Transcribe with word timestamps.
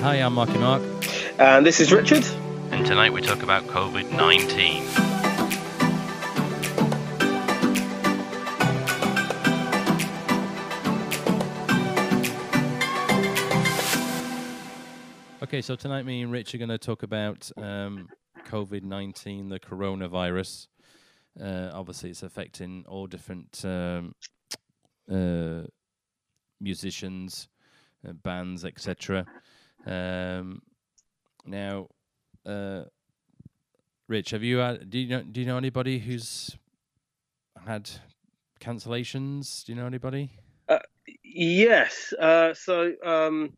Hi, 0.00 0.14
I'm 0.14 0.34
Marky 0.34 0.56
Mark. 0.58 0.80
And 1.40 1.66
this 1.66 1.80
is 1.80 1.92
Richard. 1.92 2.24
And 2.70 2.86
tonight 2.86 3.12
we 3.12 3.20
talk 3.20 3.42
about 3.42 3.64
COVID 3.64 4.12
19. 4.12 4.84
Okay, 15.42 15.60
so 15.60 15.74
tonight 15.74 16.06
me 16.06 16.22
and 16.22 16.30
Rich 16.30 16.54
are 16.54 16.58
going 16.58 16.68
to 16.68 16.78
talk 16.78 17.02
about 17.02 17.50
um, 17.56 18.08
COVID 18.46 18.84
19, 18.84 19.48
the 19.48 19.58
coronavirus. 19.58 20.68
Uh, 21.42 21.70
obviously, 21.72 22.10
it's 22.10 22.22
affecting 22.22 22.84
all 22.86 23.08
different 23.08 23.64
um, 23.64 24.14
uh, 25.10 25.62
musicians, 26.60 27.48
uh, 28.08 28.12
bands, 28.12 28.64
etc. 28.64 29.26
Um, 29.88 30.62
now, 31.44 31.88
uh, 32.46 32.84
Rich, 34.06 34.30
have 34.30 34.42
you 34.42 34.58
had, 34.58 34.90
do 34.90 34.98
you 34.98 35.08
know 35.08 35.22
do 35.22 35.40
you 35.40 35.46
know 35.46 35.56
anybody 35.56 35.98
who's 35.98 36.56
had 37.66 37.90
cancellations? 38.60 39.64
Do 39.64 39.72
you 39.72 39.78
know 39.78 39.86
anybody? 39.86 40.30
Yes. 41.24 42.12
Uh, 42.18 42.54
so 42.54 42.92
um, 43.04 43.52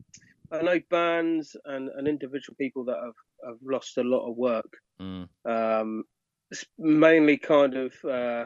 I 0.51 0.61
know 0.61 0.79
bands 0.89 1.55
and, 1.65 1.89
and 1.89 2.07
individual 2.07 2.55
people 2.57 2.85
that 2.85 2.97
have, 3.03 3.15
have 3.45 3.57
lost 3.63 3.97
a 3.97 4.03
lot 4.03 4.29
of 4.29 4.37
work. 4.37 4.77
Mm. 5.01 5.27
Um, 5.45 6.03
it's 6.51 6.65
mainly 6.77 7.37
kind 7.37 7.75
of 7.75 7.93
uh, 8.03 8.45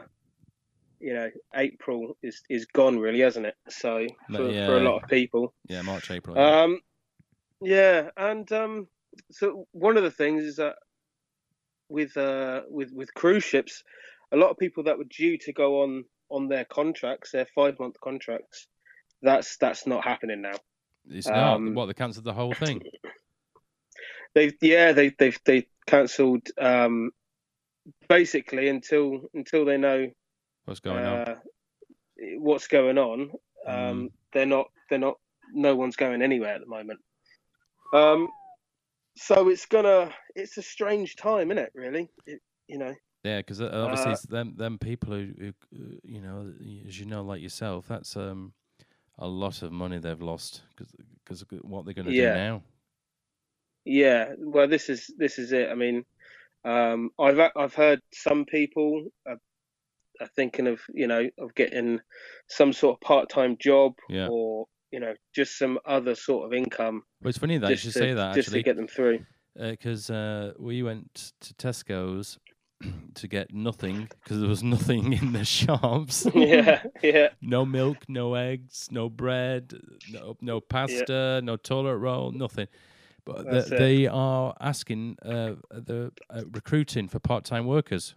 you 1.00 1.12
know 1.12 1.30
April 1.54 2.16
is 2.22 2.42
is 2.48 2.66
gone 2.66 2.98
really, 2.98 3.20
hasn't 3.20 3.46
it? 3.46 3.56
So 3.68 4.06
for, 4.32 4.48
yeah. 4.48 4.66
for 4.66 4.76
a 4.76 4.80
lot 4.80 5.02
of 5.02 5.08
people. 5.08 5.52
Yeah, 5.68 5.82
March, 5.82 6.10
April. 6.10 6.36
yeah. 6.36 6.62
Um, 6.62 6.80
yeah, 7.66 8.10
and 8.16 8.50
um, 8.52 8.86
so 9.32 9.66
one 9.72 9.96
of 9.96 10.04
the 10.04 10.10
things 10.10 10.44
is 10.44 10.56
that 10.56 10.76
with 11.88 12.16
uh, 12.16 12.62
with 12.68 12.92
with 12.92 13.12
cruise 13.14 13.42
ships, 13.44 13.82
a 14.30 14.36
lot 14.36 14.50
of 14.50 14.56
people 14.58 14.84
that 14.84 14.98
were 14.98 15.04
due 15.04 15.36
to 15.38 15.52
go 15.52 15.82
on 15.82 16.04
on 16.28 16.46
their 16.48 16.64
contracts, 16.64 17.32
their 17.32 17.46
five 17.54 17.78
month 17.80 17.96
contracts, 18.00 18.68
that's 19.20 19.56
that's 19.56 19.86
not 19.86 20.04
happening 20.04 20.42
now. 20.42 20.54
it's 21.10 21.26
not. 21.26 21.56
um, 21.56 21.74
What, 21.74 21.86
they 21.86 21.94
cancelled 21.94 22.24
the 22.24 22.32
whole 22.32 22.52
thing? 22.54 22.82
They've 24.34 24.54
yeah 24.60 24.92
they 24.92 25.08
they've 25.18 25.38
they 25.44 25.66
cancelled 25.86 26.46
um, 26.60 27.10
basically 28.08 28.68
until 28.68 29.22
until 29.34 29.64
they 29.64 29.76
know 29.78 30.10
What's 30.66 30.80
going 30.80 31.04
on? 31.04 31.18
uh, 31.18 31.34
what's 32.38 32.68
going 32.68 32.98
on. 32.98 33.30
Um, 33.66 33.76
Mm. 33.76 34.10
They're 34.32 34.46
not. 34.46 34.66
They're 34.90 34.98
not. 34.98 35.16
No 35.52 35.74
one's 35.74 35.96
going 35.96 36.22
anywhere 36.22 36.54
at 36.54 36.60
the 36.60 36.66
moment. 36.66 37.00
Um, 37.92 38.28
so 39.16 39.48
it's 39.48 39.66
gonna. 39.66 40.14
It's 40.34 40.58
a 40.58 40.62
strange 40.62 41.16
time, 41.16 41.50
isn't 41.50 41.64
it? 41.64 41.72
Really. 41.74 42.08
It, 42.26 42.40
you 42.68 42.78
know. 42.78 42.94
Yeah, 43.24 43.38
because 43.38 43.60
obviously 43.60 44.12
Uh, 44.12 44.14
it's 44.14 44.22
them 44.22 44.54
them 44.56 44.78
people 44.78 45.12
who, 45.14 45.32
who 45.38 45.48
uh, 45.74 45.96
you 46.04 46.20
know, 46.20 46.52
as 46.86 46.98
you 47.00 47.06
know, 47.06 47.22
like 47.22 47.42
yourself, 47.42 47.88
that's 47.88 48.16
um 48.16 48.52
a 49.18 49.26
lot 49.26 49.62
of 49.62 49.72
money 49.72 49.98
they've 49.98 50.20
lost 50.20 50.62
because 50.70 50.92
because 51.24 51.44
what 51.62 51.84
they're 51.84 51.94
going 51.94 52.06
to 52.06 52.12
Yeah. 52.12 52.32
do 52.32 52.38
now. 52.38 52.62
Yeah. 53.84 54.32
Well, 54.38 54.68
this 54.68 54.88
is 54.88 55.12
this 55.16 55.38
is 55.38 55.52
it. 55.52 55.70
I 55.70 55.74
mean, 55.74 56.04
um, 56.64 57.10
I've 57.18 57.38
I've 57.56 57.74
heard 57.74 58.00
some 58.12 58.44
people 58.44 59.08
are, 59.26 59.38
are 60.20 60.28
thinking 60.36 60.66
of 60.66 60.80
you 60.92 61.06
know 61.06 61.28
of 61.38 61.54
getting 61.54 62.00
some 62.48 62.72
sort 62.72 62.96
of 62.96 63.00
part 63.00 63.28
time 63.28 63.56
job 63.58 63.94
Yeah. 64.08 64.28
or 64.30 64.66
you 64.96 65.00
know 65.00 65.12
just 65.34 65.58
some 65.58 65.78
other 65.84 66.14
sort 66.14 66.46
of 66.46 66.54
income 66.54 67.02
But 67.20 67.28
it's 67.28 67.38
funny 67.38 67.58
that 67.58 67.68
you 67.68 67.76
should 67.76 67.92
to, 67.92 67.98
say 67.98 68.14
that 68.14 68.28
actually, 68.28 68.42
just 68.42 68.52
to 68.52 68.62
get 68.62 68.76
them 68.76 68.88
through. 68.88 69.26
because 69.54 70.08
uh, 70.08 70.54
we 70.58 70.82
went 70.82 71.32
to 71.42 71.52
Tesco's 71.54 72.38
to 73.14 73.28
get 73.28 73.52
nothing 73.52 74.08
because 74.22 74.40
there 74.40 74.48
was 74.48 74.62
nothing 74.62 75.12
in 75.12 75.32
the 75.32 75.44
shops. 75.44 76.26
yeah. 76.34 76.82
Yeah. 77.02 77.28
no 77.42 77.66
milk, 77.66 77.98
no 78.08 78.34
eggs, 78.34 78.88
no 78.90 79.10
bread, 79.10 79.74
no 80.10 80.38
no 80.40 80.60
pasta, 80.62 81.42
no 81.44 81.56
toilet 81.56 81.98
roll, 81.98 82.32
nothing. 82.32 82.68
But 83.26 83.44
the, 83.44 83.76
they 83.76 84.06
are 84.06 84.54
asking 84.60 85.18
uh, 85.22 85.56
the 85.70 86.12
uh, 86.30 86.42
recruiting 86.52 87.08
for 87.08 87.18
part-time 87.18 87.66
workers. 87.66 88.14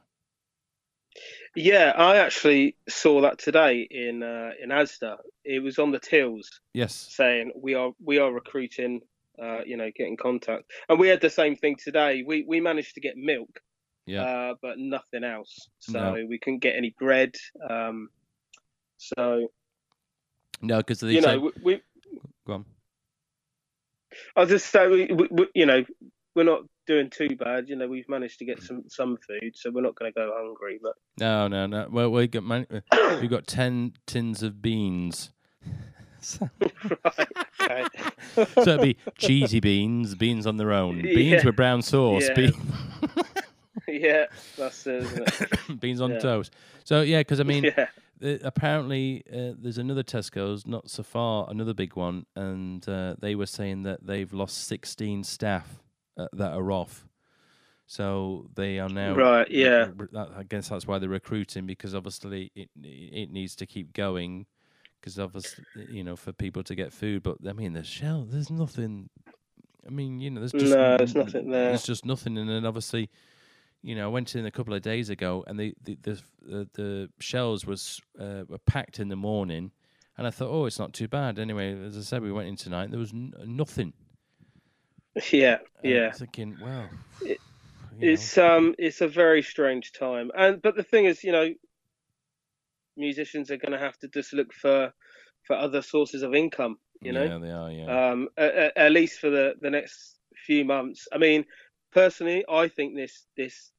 Yeah, 1.56 1.94
I 1.96 2.18
actually 2.18 2.75
saw 2.88 3.22
that 3.22 3.40
today 3.40 3.88
in 3.90 4.24
uh, 4.24 4.52
in 4.62 4.70
Asda. 4.70 5.18
It 5.44 5.62
was 5.64 5.80
on 5.80 5.92
the 5.92 6.00
tills 6.00 6.62
Yes. 6.74 6.94
saying 7.12 7.52
we 7.56 7.74
are 7.74 7.92
we 8.03 8.20
are 8.20 8.31
recruiting. 8.31 9.02
Uh, 9.42 9.62
you 9.66 9.78
know, 9.78 9.90
get 9.96 10.06
in 10.08 10.18
contact, 10.18 10.69
and 10.90 11.00
we 11.00 11.08
had 11.08 11.22
the 11.22 11.30
same 11.30 11.56
thing 11.56 11.78
today. 11.81 12.24
We 12.28 12.44
we 12.46 12.59
managed 12.59 12.96
to 12.96 13.00
get 13.00 13.16
milk, 13.16 13.62
Yeah. 14.06 14.24
uh, 14.24 14.56
but 14.62 14.78
nothing 14.78 15.24
else. 15.24 15.69
So 15.80 15.94
No. 16.14 16.25
we 16.28 16.40
couldn't 16.40 16.59
get 16.59 16.75
any 16.75 16.94
bread. 17.00 17.36
Um, 17.69 18.09
so 18.98 19.48
No, 20.62 20.78
because 20.80 21.02
you 21.03 21.22
know, 21.22 21.40
we, 21.40 21.52
we 21.64 21.81
go 22.46 22.53
on. 22.53 22.66
I 24.36 24.42
was 24.42 24.50
just 24.50 24.69
say 24.69 24.88
we, 24.88 25.06
we, 25.06 25.28
we, 25.31 25.48
you 25.56 25.66
know, 25.66 25.86
we're 26.36 26.44
not 26.44 26.64
doing 26.90 27.10
too 27.10 27.36
bad. 27.36 27.70
You 27.70 27.76
know, 27.76 27.88
we've 27.88 28.10
managed 28.10 28.40
to 28.40 28.46
get 28.46 28.62
some 28.64 28.84
some 28.90 29.16
food, 29.18 29.56
so 29.56 29.70
we're 29.72 29.82
not 29.82 29.96
going 29.96 30.12
to 30.12 30.16
go 30.20 30.34
hungry. 30.36 30.80
But 30.82 30.94
No, 31.20 31.48
no, 31.48 31.68
no. 31.68 31.88
Well, 31.90 32.10
we 32.12 32.28
got 32.28 32.44
man- 32.44 32.66
uh, 32.92 33.20
we 33.22 33.28
got 33.28 33.46
ten 33.48 33.94
tins 34.08 34.42
of 34.44 34.62
beans. 34.62 35.30
so 36.22 36.50
right, 37.06 37.88
okay. 38.38 38.62
it'd 38.62 38.82
be 38.82 38.98
cheesy 39.18 39.60
beans, 39.62 40.16
beans 40.16 40.46
on 40.48 40.58
their 40.58 40.74
own, 40.74 41.02
beans 41.02 41.42
Yeah. 41.44 41.46
with 41.46 41.56
brown 41.56 41.82
sauce, 41.82 42.28
Yeah. 42.28 42.34
bean- 42.34 42.74
yeah, 43.88 44.26
that's 44.58 44.86
it. 44.88 45.80
Beans 45.80 46.02
on 46.02 46.12
Yeah. 46.12 46.20
toast. 46.20 46.54
So 46.84 47.02
yeah, 47.02 47.20
because 47.20 47.40
I 47.40 47.44
mean, 47.44 47.66
yeah. 47.66 47.88
Apparently, 48.44 49.24
uh, 49.32 49.54
there's 49.58 49.78
another 49.78 50.04
Tesco's 50.04 50.68
not 50.68 50.90
so 50.90 51.04
far, 51.04 51.48
another 51.50 51.74
big 51.74 51.96
one, 51.96 52.26
and 52.36 52.88
uh, 52.90 53.16
they 53.20 53.34
were 53.34 53.46
saying 53.46 53.84
that 53.84 54.06
they've 54.06 54.34
lost 54.34 54.66
16 54.68 55.24
staff 55.24 55.80
that 56.34 56.53
are 56.53 56.72
off. 56.72 57.07
So 57.88 58.50
they 58.53 58.78
are 58.80 58.90
now 58.90 59.16
Right, 59.16 59.50
yeah. 59.50 59.88
I 60.13 60.44
guess 60.44 60.69
that's 60.69 60.85
why 60.85 61.00
they're 61.00 61.09
recruiting 61.09 61.66
because 61.66 61.96
obviously 61.96 62.52
it 62.56 62.69
it 62.84 63.31
needs 63.31 63.56
to 63.57 63.66
keep 63.66 63.94
going 63.94 64.46
because 65.00 65.18
obviously 65.18 65.63
you 65.90 66.03
know 66.03 66.16
for 66.16 66.31
people 66.31 66.63
to 66.63 66.75
get 66.75 66.94
food. 66.94 67.24
But 67.24 67.38
I 67.47 67.53
mean, 67.53 67.74
the 67.74 67.84
shell, 67.84 68.25
there's 68.30 68.52
nothing. 68.52 69.09
I 69.88 69.90
mean, 69.90 70.19
you 70.19 70.30
know, 70.30 70.41
there's 70.41 70.52
just 70.52 70.72
No, 70.75 70.97
there's 70.97 71.16
nothing 71.16 71.50
there. 71.50 71.69
There's 71.69 71.84
just 71.84 72.06
nothing, 72.06 72.38
and 72.38 72.50
then 72.50 72.66
obviously 72.66 73.09
you 73.81 73.96
know, 73.96 74.06
I 74.06 74.07
went 74.07 74.36
in 74.36 74.46
a 74.46 74.51
couple 74.51 74.74
of 74.74 74.81
days 74.81 75.09
ago, 75.09 75.44
and 75.47 75.59
the 75.59 75.74
the 75.84 75.97
the, 76.01 76.22
the, 76.41 76.69
the 76.74 77.09
shells 77.19 77.66
was 77.66 78.01
uh, 78.19 78.44
were 78.47 78.57
packed 78.57 79.00
in 79.00 79.07
the 79.07 79.16
morning, 79.16 79.72
and 80.18 80.28
I 80.28 80.31
thought, 80.31 80.50
oh, 80.50 80.66
it's 80.66 80.80
not 80.80 80.94
too 80.94 81.07
bad. 81.07 81.40
Anyway, 81.40 81.74
as 81.86 81.97
I 81.97 82.01
said, 82.01 82.22
we 82.22 82.31
went 82.31 82.50
in 82.50 82.56
tonight. 82.56 82.91
There 82.91 83.00
was 83.00 83.13
n- 83.13 83.34
nothing. 83.46 83.94
Yeah, 85.31 85.58
yeah. 85.84 86.12
Thinking, 86.12 86.58
well, 86.59 86.90
It- 87.22 87.40
you 88.00 88.08
know, 88.08 88.14
It's 88.14 88.38
um, 88.38 88.75
it's 88.78 89.02
a 89.02 89.08
very 89.08 89.42
strange 89.42 89.92
time, 89.92 90.31
and 90.36 90.62
but 90.62 90.75
the 90.75 90.84
thing 90.84 91.06
is, 91.06 91.24
you 91.24 91.31
know, 91.31 91.50
musicians 92.96 93.50
are 93.52 93.58
going 93.58 93.72
to 93.72 93.80
have 93.80 93.98
to 94.00 94.08
just 94.08 94.34
look 94.34 94.53
for 94.53 94.94
for 95.48 95.56
other 95.56 95.81
sources 95.81 96.22
of 96.22 96.36
income. 96.36 96.78
You 97.02 97.14
know, 97.14 97.24
yeah, 97.25 97.38
they 97.40 97.52
are. 97.52 97.72
Yeah, 97.72 98.09
um, 98.12 98.30
at, 98.38 98.78
at 98.78 98.92
least 98.92 99.19
for 99.19 99.30
the 99.30 99.53
the 99.62 99.69
next 99.69 100.18
few 100.46 100.66
months. 100.66 101.08
I 101.12 101.18
mean, 101.18 101.46
personally, 101.92 102.46
I 102.50 102.68
think 102.68 102.96
this 102.96 103.25
this 103.36 103.72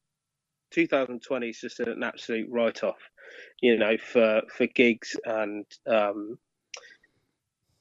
2020 0.72 1.48
is 1.48 1.60
just 1.60 1.80
an 1.80 2.02
absolute 2.02 2.48
write 2.50 2.82
off. 2.82 3.00
You 3.62 3.78
know, 3.78 3.96
for 3.98 4.42
for 4.56 4.66
gigs 4.66 5.16
and 5.24 5.64
um, 5.86 6.38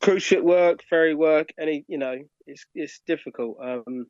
cruise 0.02 0.24
ship 0.24 0.44
work, 0.44 0.84
ferry 0.90 1.16
work, 1.16 1.50
any 1.60 1.86
you 1.88 1.98
know, 1.98 2.18
it's 2.50 2.66
it's 2.76 3.00
difficult. 3.06 3.58
Um, 3.62 4.08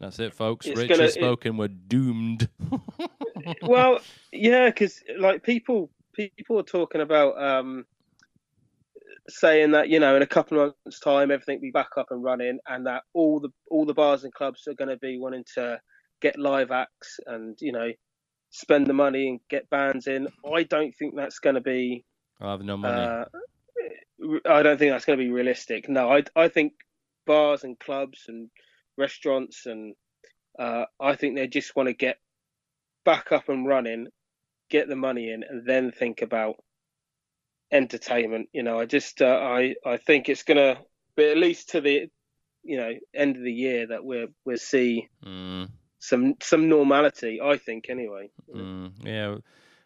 that's 0.00 0.18
it, 0.18 0.34
folks. 0.34 0.66
Rich 0.66 0.88
gonna- 0.88 1.02
has 1.02 1.16
it- 1.16 1.20
spoken. 1.20 1.56
We're 1.56 1.68
doomed. 1.68 2.48
well, 3.62 4.00
yeah, 4.32 4.66
because 4.68 5.02
like 5.18 5.42
people 5.42 5.90
people 6.14 6.58
are 6.58 6.64
talking 6.64 7.00
about 7.00 7.40
um, 7.42 7.84
saying 9.28 9.72
that 9.72 9.88
you 9.88 10.00
know 10.00 10.16
in 10.16 10.22
a 10.22 10.26
couple 10.26 10.60
of 10.60 10.74
months' 10.84 11.00
time 11.00 11.30
everything 11.30 11.56
will 11.56 11.62
be 11.62 11.70
back 11.70 11.90
up 11.96 12.06
and 12.10 12.22
running, 12.22 12.58
and 12.66 12.86
that 12.86 13.02
all 13.12 13.40
the 13.40 13.50
all 13.70 13.84
the 13.84 13.94
bars 13.94 14.24
and 14.24 14.32
clubs 14.32 14.66
are 14.66 14.74
going 14.74 14.88
to 14.90 14.96
be 14.96 15.18
wanting 15.18 15.44
to 15.54 15.80
get 16.20 16.38
live 16.38 16.70
acts 16.70 17.18
and 17.26 17.56
you 17.60 17.72
know 17.72 17.90
spend 18.50 18.86
the 18.86 18.92
money 18.92 19.28
and 19.28 19.40
get 19.48 19.68
bands 19.70 20.06
in. 20.06 20.28
I 20.52 20.62
don't 20.64 20.94
think 20.96 21.16
that's 21.16 21.38
going 21.38 21.54
to 21.54 21.60
be. 21.60 22.04
I 22.40 22.50
have 22.50 22.62
no 22.62 22.76
money. 22.76 23.00
Uh, 23.00 23.24
I 24.48 24.62
don't 24.62 24.78
think 24.78 24.92
that's 24.92 25.04
going 25.04 25.18
to 25.18 25.24
be 25.24 25.30
realistic. 25.30 25.88
No, 25.88 26.10
I 26.10 26.24
I 26.36 26.48
think 26.48 26.72
bars 27.26 27.64
and 27.64 27.78
clubs 27.78 28.24
and 28.28 28.50
restaurants 28.98 29.66
and 29.66 29.94
uh, 30.58 30.84
I 31.00 31.16
think 31.16 31.34
they 31.36 31.46
just 31.46 31.74
want 31.74 31.88
to 31.88 31.94
get 31.94 32.18
back 33.04 33.32
up 33.32 33.48
and 33.48 33.66
running, 33.66 34.08
get 34.70 34.88
the 34.88 34.96
money 34.96 35.30
in, 35.30 35.42
and 35.48 35.66
then 35.66 35.90
think 35.92 36.22
about 36.22 36.56
entertainment. 37.70 38.48
You 38.52 38.62
know, 38.62 38.78
I 38.78 38.86
just 38.86 39.22
uh, 39.22 39.26
I 39.42 39.74
I 39.84 39.96
think 39.96 40.28
it's 40.28 40.44
to 40.58 40.78
be 41.16 41.30
at 41.30 41.38
least 41.38 41.70
to 41.70 41.80
the 41.80 42.08
you 42.62 42.76
know 42.76 42.92
end 43.14 43.36
of 43.36 43.42
the 43.42 43.52
year 43.52 43.86
that 43.88 44.04
we're 44.04 44.28
we'll 44.44 44.58
see 44.58 45.08
Mm, 45.24 45.68
some 46.00 46.34
some 46.42 46.68
normality. 46.68 47.40
I 47.40 47.56
think 47.56 47.86
anyway. 47.88 48.30
mm, 48.54 48.92
yeah, 49.04 49.36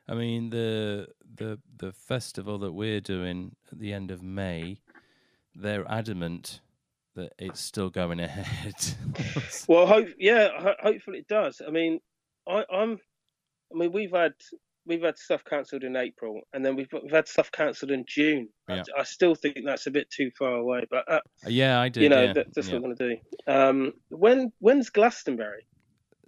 I 0.09 0.15
mean 0.15 0.51
the 0.51 1.09
the 1.37 1.59
the 1.77 1.93
festival 1.93 2.59
that 2.59 2.73
we're 2.73 3.01
doing 3.01 3.55
at 3.71 3.79
the 3.79 3.93
end 3.93 4.11
of 4.11 4.23
May, 4.23 4.81
they're 5.55 5.91
adamant 5.91 6.61
that 7.17 7.33
it's 7.39 7.61
still 7.61 7.91
going 7.91 8.21
ahead. 8.21 8.75
Well, 9.69 9.87
hope 9.87 10.09
yeah, 10.19 10.49
ho- 10.57 10.77
hopefully 10.79 11.19
it 11.19 11.29
does. 11.29 11.61
I 11.67 11.71
mean, 11.71 11.99
I, 12.49 12.65
I'm. 12.73 12.99
I 13.75 13.79
mean, 13.79 13.91
we've 13.91 14.13
had 14.13 14.35
we've 14.87 15.03
had 15.03 15.19
stuff 15.19 15.43
cancelled 15.45 15.83
in 15.83 15.97
April, 15.97 16.43
and 16.53 16.65
then 16.65 16.77
we've 16.77 16.89
we've 16.93 17.11
had 17.11 17.27
stuff 17.27 17.51
cancelled 17.51 17.91
in 17.91 18.05
June. 18.07 18.49
I- 18.69 18.77
Yeah. 18.77 18.83
I, 18.97 19.03
still 19.03 19.35
think 19.35 19.57
that's 19.65 19.87
a 19.87 19.91
bit 19.91 20.09
too 20.11 20.31
far 20.39 20.55
away, 20.55 20.87
but 20.89 21.11
uh, 21.11 21.21
yeah, 21.47 21.81
I 21.81 21.89
do. 21.89 22.01
you 22.01 22.09
know 22.09 22.23
yeah, 22.23 22.33
that, 22.35 22.55
that's 22.55 22.69
yeah. 22.69 22.75
what 22.75 22.83
we're 22.83 22.95
gonna 22.95 23.15
do. 23.15 23.53
Um, 23.53 23.93
when 24.11 24.53
when's 24.61 24.91
Glastonbury? 24.91 25.67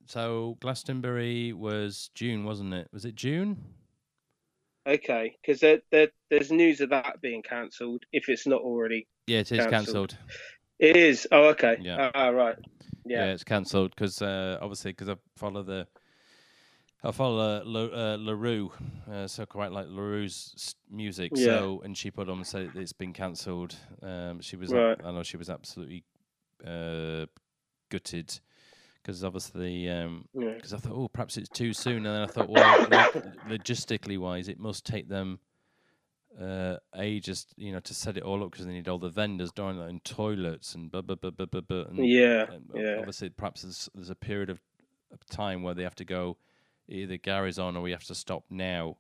So 0.07 0.57
Glastonbury 0.61 1.53
was 1.53 2.11
June, 2.15 2.45
wasn't 2.45 2.75
it? 2.75 2.89
Was 2.93 3.05
it 3.05 3.15
June? 3.15 3.63
Okay, 4.89 5.37
because 5.43 5.61
there, 5.61 5.81
there 5.93 6.09
there's 6.31 6.51
news 6.51 6.81
of 6.81 6.91
that 6.91 7.21
being 7.21 7.43
cancelled 7.43 8.05
if 8.13 8.29
it's 8.29 8.47
not 8.47 8.63
already. 8.63 9.07
Yeah, 9.27 9.41
it 9.41 9.53
is 9.53 9.67
Cancelled. 9.67 10.17
It 10.79 10.97
is. 10.97 11.27
Oh, 11.33 11.45
okay. 11.49 11.77
Yeah. 11.81 12.11
Ah, 12.15 12.29
right. 12.29 12.57
Yeah, 13.05 13.27
Yeah. 13.27 13.33
it's 13.33 13.45
cancelled 13.45 13.91
because 13.95 14.21
uh, 14.23 14.59
obviously 14.61 14.93
because 14.93 15.09
I 15.09 15.17
follow 15.37 15.63
the 15.63 15.87
I 17.03 17.13
follow 17.13 17.39
uh, 17.39 17.63
La, 17.65 17.81
uh, 17.85 18.17
Larue, 18.19 18.71
uh, 19.11 19.27
so 19.29 19.47
quite 19.47 19.71
like 19.73 19.87
Larue's 19.89 20.75
music. 20.91 21.33
Yeah. 21.35 21.45
So 21.45 21.81
and 21.85 21.97
she 21.97 22.11
put 22.11 22.29
on 22.29 22.39
and 22.39 22.47
said 22.47 22.73
it's 22.75 22.93
been 22.93 23.13
cancelled. 23.13 23.77
Um, 24.03 24.41
she 24.41 24.57
was 24.57 24.73
Right. 24.73 24.99
I 25.05 25.11
know 25.13 25.23
she 25.23 25.37
was 25.37 25.49
absolutely 25.49 26.05
uh, 26.67 27.27
gutted 27.89 28.39
because 29.03 29.25
obviously 29.25 29.87
Yeah. 29.87 30.09
because 30.35 30.73
I 30.75 30.79
thought 30.79 30.93
oh 30.93 31.09
perhaps 31.09 31.37
it's 31.37 31.49
too 31.49 31.73
soon 31.73 32.05
and 32.05 32.15
then 32.15 32.23
I 32.23 32.27
thought 32.27 32.49
well 32.51 32.81
lo- 32.91 33.23
logistically 33.49 34.19
wise 34.19 34.49
it 34.49 34.59
must 34.59 34.85
take 34.85 35.09
them 35.09 35.39
uh, 36.41 36.77
ages 36.97 37.47
you 37.57 37.73
know 37.73 37.81
to 37.81 37.95
set 37.95 38.17
it 38.17 38.23
all 38.23 38.45
up 38.45 38.51
because 38.51 38.67
they 38.67 38.73
need 38.73 38.89
all 38.89 38.99
the 38.99 39.09
vendors 39.09 39.51
down 39.51 39.79
and 39.79 40.05
toilets 40.05 40.75
and 40.75 40.91
blah 40.91 41.03
blah 41.03 41.17
blah 41.17 41.31
blah 41.31 41.47
blah. 41.47 41.61
blah 41.61 41.85
and 41.89 41.99
Yeah. 41.99 42.47
and 42.51 42.71
Yeah. 42.75 42.97
Obviously, 42.99 43.31
perhaps 43.31 43.63
there's, 43.63 43.89
there's 43.95 44.11
a 44.11 44.15
period 44.15 44.51
of, 44.51 44.61
of 45.13 45.25
time 45.27 45.63
where 45.63 45.75
they 45.75 45.83
have 45.83 45.97
to 45.97 46.05
go, 46.05 46.37
either 46.89 47.17
Gary's 47.17 47.59
on 47.59 47.77
or 47.77 47.83
we 47.83 47.91
have 47.91 48.05
to 48.05 48.15
stop 48.15 48.45
now. 48.51 48.99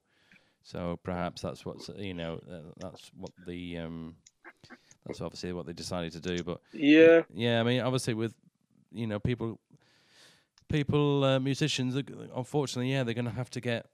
So 0.62 0.99
perhaps 1.02 1.43
that's 1.43 1.64
what's 1.64 1.88
you 1.96 2.14
know 2.14 2.40
uh, 2.50 2.73
that's 2.79 3.11
what 3.17 3.31
the 3.46 3.79
um, 3.79 4.17
that's 5.06 5.20
obviously 5.20 5.52
what 5.52 5.67
they 5.67 5.73
decided 5.73 6.12
to 6.12 6.20
do. 6.20 6.43
But 6.43 6.61
Yeah. 6.73 7.23
yeah, 7.32 7.61
I 7.61 7.62
mean, 7.62 7.81
obviously 7.81 8.14
with 8.14 8.34
you 8.93 9.06
know 9.06 9.20
people, 9.20 9.61
people, 10.69 11.25
uh, 11.25 11.38
musicians, 11.38 11.94
unfortunately, 12.34 12.91
yeah, 12.93 13.05
they're 13.05 13.14
going 13.14 13.25
to 13.26 13.31
have 13.31 13.50
to 13.50 13.61
get. 13.61 13.87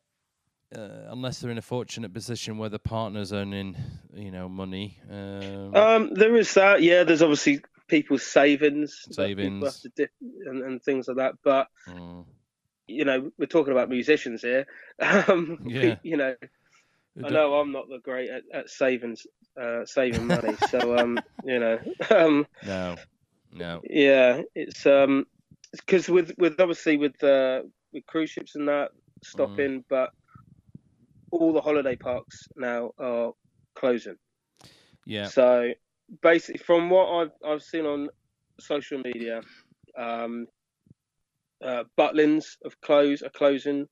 Uh, 0.76 1.06
unless 1.11 1.41
they're 1.41 1.50
in 1.50 1.59
a 1.59 1.62
fortunate 1.62 2.12
position 2.12 2.59
where 2.59 2.69
the 2.69 2.79
partner's 2.79 3.32
earning, 3.32 3.76
you 4.12 4.31
know, 4.31 4.49
money. 4.49 4.99
Um, 5.11 5.75
Um, 5.75 6.15
there 6.15 6.37
is 6.37 6.53
that. 6.55 6.82
Yeah. 6.82 7.05
There's 7.05 7.23
obviously 7.23 7.61
people's 7.88 8.23
savings. 8.25 9.03
people 9.09 9.25
Savings. 9.25 9.81
to 9.81 9.88
dip 9.91 10.11
and, 10.47 10.62
and 10.62 10.82
things 10.82 11.06
like 11.09 11.19
that. 11.19 11.35
But 11.44 11.69
mm, 11.88 12.25
you 12.87 13.05
know, 13.05 13.31
we're 13.38 13.47
talking 13.47 13.73
about 13.73 13.88
musicians 13.88 14.43
here. 14.43 14.67
Um, 15.00 15.61
Yeah. 15.67 15.97
You 16.03 16.17
know, 16.17 16.35
I 17.25 17.29
know 17.29 17.55
I'm 17.55 17.71
not 17.73 17.88
the 17.88 17.99
great 17.99 18.29
at, 18.31 18.43
at 18.53 18.71
savings, 18.71 19.26
uh, 19.61 19.85
saving 19.85 20.26
money. 20.26 20.56
so 20.71 20.97
um, 20.99 21.19
you 21.44 21.59
know, 21.61 21.79
um, 22.11 22.47
No, 22.67 22.97
no. 23.53 23.81
yeah, 23.88 24.43
it's 24.55 24.85
um, 24.87 25.26
because 25.73 26.09
with 26.09 26.32
with 26.38 26.59
obviously 26.61 26.97
with 26.97 27.23
uh, 27.23 27.62
with 27.93 28.05
cruise 28.06 28.31
ships 28.31 28.56
and 28.56 28.67
that 28.69 28.91
stopping, 29.23 29.85
but 29.88 30.11
all 31.41 31.53
the 31.53 31.61
holiday 31.61 31.97
parks 31.97 32.47
now 32.57 32.91
are 32.99 33.33
closing. 33.75 34.17
Yeah. 35.07 35.27
So 35.29 35.73
basically, 36.23 36.59
from 36.61 36.91
what 36.91 37.07
I've 37.09 37.33
I've 37.45 37.63
seen 37.63 37.87
on 37.87 38.09
social 38.61 38.99
media, 39.05 39.43
um, 39.99 40.47
uh, 41.63 41.85
Butlins 41.99 42.57
have 42.65 42.81
closed 42.81 43.23
are 43.25 43.31
closing 43.31 43.87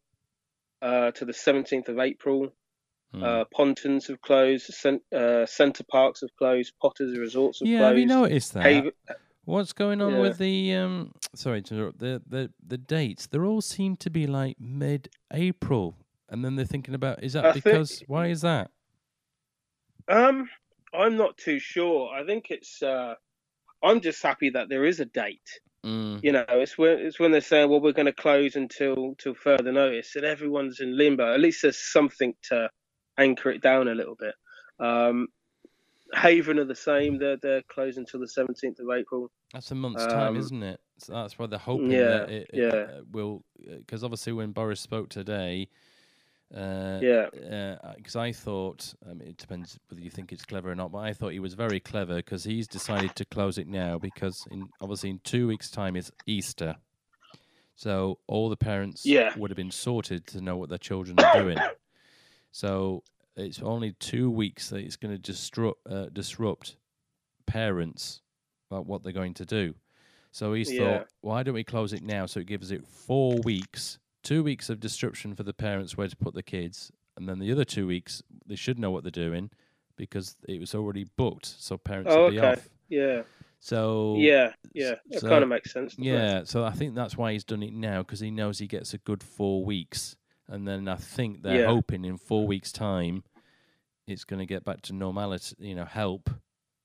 uh, 0.81 1.11
to 1.13 1.25
the 1.25 1.33
17th 1.33 1.89
of 1.89 1.99
April. 1.99 2.53
Mm. 3.15 3.23
Uh, 3.23 3.45
Pontins 3.55 4.09
have 4.09 4.21
closed. 4.23 4.67
Cent, 4.73 5.03
uh, 5.15 5.45
Center 5.47 5.85
Parcs 5.85 6.23
have 6.23 6.35
closed. 6.39 6.73
Potters 6.81 7.19
Resorts 7.19 7.61
have 7.61 7.69
yeah, 7.69 7.79
closed. 7.79 7.89
have 7.91 7.99
you 7.99 8.07
noticed 8.07 8.55
that? 8.55 8.63
Haven- 8.65 8.93
What's 9.45 9.73
going 9.73 10.01
on 10.01 10.13
Yeah. 10.15 10.21
with 10.21 10.39
the 10.39 10.75
um? 10.77 11.13
Sorry. 11.35 11.61
The 11.63 12.23
the 12.27 12.53
the 12.65 12.79
dates. 12.79 13.27
They 13.27 13.39
all 13.39 13.61
seem 13.61 13.97
to 13.97 14.09
be 14.09 14.27
like 14.29 14.61
mid-April, 14.61 15.97
and 16.33 16.45
then 16.45 16.57
they're 16.57 16.65
thinking 16.67 16.95
about 16.95 17.23
is 17.23 17.35
that 17.35 17.45
I 17.45 17.53
think- 17.53 17.65
because 17.65 18.03
why 18.09 18.27
is 18.27 18.41
that? 18.41 18.71
Um, 20.09 20.49
I'm 20.93 21.17
not 21.17 21.37
too 21.39 21.59
sure. 21.59 22.13
I 22.13 22.25
think 22.25 22.47
it's. 22.51 22.83
Uh, 22.83 23.15
I'm 23.83 24.01
just 24.01 24.23
happy 24.23 24.51
that 24.51 24.69
there 24.69 24.85
is 24.85 25.01
a 25.01 25.05
date. 25.05 25.61
Mm. 25.85 26.23
You 26.23 26.33
know, 26.33 26.45
it's 26.49 26.77
when 26.79 26.99
it's 26.99 27.19
when 27.19 27.31
they're 27.33 27.41
saying, 27.41 27.69
"Well, 27.71 27.81
we're 27.81 27.93
going 27.93 28.07
to 28.07 28.13
close 28.13 28.57
until 28.57 29.15
till 29.19 29.35
further 29.35 29.73
notice," 29.73 30.17
and 30.17 30.25
everyone's 30.25 30.81
in 30.81 30.97
limbo. 30.97 31.33
At 31.33 31.41
least 31.41 31.63
there's 31.63 31.79
something 31.79 32.35
to 32.51 32.69
anchor 33.19 33.51
it 33.51 33.63
down 33.63 33.89
a 33.89 33.95
little 33.95 34.15
bit. 34.17 34.35
Um, 34.79 35.29
Haven 36.15 36.59
are 36.59 36.65
the 36.65 36.75
same. 36.75 37.19
They're 37.19 37.37
they're 37.39 37.63
closing 37.63 38.03
until 38.03 38.21
the 38.21 38.27
17th 38.27 38.79
of 38.81 38.91
April. 38.97 39.31
That's 39.53 39.71
a 39.71 39.75
month's 39.75 40.07
time, 40.07 40.35
Um, 40.35 40.37
isn't 40.37 40.63
it? 40.63 40.81
So 40.99 41.15
that's 41.15 41.39
why 41.39 41.47
they're 41.47 41.59
hoping 41.59 41.91
yeah, 41.91 41.99
that 42.05 42.31
it, 42.31 42.51
it, 42.53 42.59
yeah. 42.63 42.69
uh, 42.69 43.01
will. 43.11 43.45
Because 43.59 44.05
obviously, 44.05 44.33
when 44.35 44.53
Boris 44.53 44.81
spoke 44.81 45.09
today, 45.09 45.69
uh, 46.55 46.99
Yeah. 47.03 47.77
because 47.97 48.17
I 48.17 48.33
thought, 48.33 48.95
I 49.09 49.15
mean, 49.15 49.29
it 49.29 49.37
depends 49.39 49.79
whether 49.89 50.01
you 50.03 50.11
think 50.11 50.33
it's 50.33 50.45
clever 50.45 50.71
or 50.71 50.75
not, 50.75 50.93
but 50.93 50.99
I 50.99 51.13
thought 51.13 51.33
he 51.33 51.41
was 51.41 51.55
very 51.55 51.81
clever 51.81 52.17
because 52.17 52.45
he's 52.45 52.69
decided 52.69 53.15
to 53.17 53.25
close 53.25 53.59
it 53.59 53.67
now 53.69 53.99
because 53.99 54.47
in 54.51 54.69
obviously 54.81 55.11
in 55.11 55.21
two 55.25 55.47
weeks' 55.49 55.71
time 55.71 55.97
is 55.97 56.13
Easter, 56.27 56.77
so 57.75 58.19
all 58.27 58.49
the 58.49 58.57
parents 58.57 59.07
Yeah. 59.07 59.33
would 59.37 59.51
have 59.51 59.57
been 59.57 59.71
sorted 59.71 60.27
to 60.29 60.41
know 60.41 60.57
what 60.57 60.69
their 60.69 60.79
children 60.79 61.19
are 61.19 61.33
doing. 61.33 61.59
So 62.55 63.03
it's 63.35 63.63
only 63.63 63.93
two 63.93 64.31
weeks 64.31 64.69
that 64.69 64.81
it's 64.81 64.97
going 64.97 65.15
to 65.15 65.19
disrupt 65.19 65.81
uh, 65.91 66.07
disrupt 66.13 66.77
parents 67.47 68.21
about 68.71 68.85
what 68.85 69.03
they're 69.03 69.13
going 69.15 69.33
to 69.35 69.47
do. 69.47 69.75
So 70.33 70.53
he's 70.53 70.71
Yeah. 70.71 70.99
thought, 70.99 71.09
why 71.23 71.43
don't 71.43 71.55
we 71.55 71.65
close 71.65 71.95
it 71.95 72.03
now? 72.03 72.27
So 72.27 72.41
it 72.41 72.47
gives 72.47 72.71
it 72.71 72.87
four 72.87 73.41
weeks, 73.43 73.99
two 74.23 74.43
weeks 74.43 74.69
of 74.71 74.81
disruption 74.81 75.35
for 75.35 75.43
the 75.43 75.53
parents 75.53 75.97
where 75.97 76.09
to 76.09 76.17
put 76.17 76.35
the 76.35 76.43
kids, 76.43 76.91
and 77.17 77.29
then 77.29 77.39
the 77.39 77.53
other 77.53 77.65
two 77.65 77.87
weeks 77.87 78.23
they 78.47 78.57
should 78.57 78.79
know 78.79 78.91
what 78.91 79.03
they're 79.05 79.11
doing 79.11 79.51
because 79.97 80.37
it 80.49 80.59
was 80.61 80.75
already 80.75 81.05
booked, 81.17 81.47
so 81.47 81.77
parents 81.77 82.13
Oh, 82.13 82.25
will 82.25 82.31
be 82.31 82.39
okay. 82.39 82.53
off. 82.53 82.69
Yeah, 82.89 83.23
So 83.61 84.17
yeah, 84.19 84.53
yeah. 84.73 84.95
It 85.11 85.21
so- 85.21 85.29
kind 85.29 85.43
of 85.43 85.49
makes 85.49 85.73
sense. 85.73 85.95
yeah, 85.99 86.43
so 86.45 86.65
I 86.65 86.71
think 86.73 86.95
that's 86.95 87.17
why 87.17 87.33
he's 87.33 87.45
done 87.45 87.63
it 87.63 87.73
now 87.73 88.03
because 88.03 88.21
he 88.21 88.31
knows 88.31 88.59
he 88.59 88.67
gets 88.67 88.95
a 88.95 88.99
good 88.99 89.23
four 89.23 89.65
weeks, 89.65 90.17
and 90.49 90.67
then 90.67 90.89
I 90.89 90.97
think 90.97 91.43
they're 91.43 91.61
Yeah. 91.61 91.67
hoping 91.67 92.05
in 92.05 92.17
four 92.17 92.47
weeks' 92.47 92.73
time 92.73 93.25
it's 94.07 94.25
going 94.25 94.41
to 94.41 94.47
get 94.47 94.65
back 94.65 94.83
to 94.83 94.93
normality, 94.93 95.55
you 95.61 95.75
know, 95.77 95.85
help, 95.85 96.29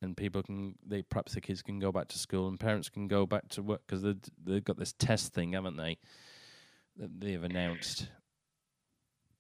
and 0.02 0.16
people 0.16 0.44
can 0.44 0.76
they 0.86 1.02
perhaps 1.02 1.34
the 1.34 1.42
kids 1.42 1.62
can 1.64 1.80
go 1.80 1.92
back 1.92 2.08
to 2.10 2.20
school 2.20 2.48
and 2.48 2.60
parents 2.60 2.90
can 2.90 3.08
go 3.08 3.26
back 3.26 3.48
to 3.50 3.64
work 3.64 3.82
because 3.88 4.04
they 4.04 4.16
they've 4.44 4.64
got 4.64 4.78
this 4.78 4.94
test 4.94 5.34
thing, 5.34 5.54
haven't 5.54 5.78
they? 5.78 5.98
That 6.98 7.20
they've 7.20 7.44
announced. 7.44 8.08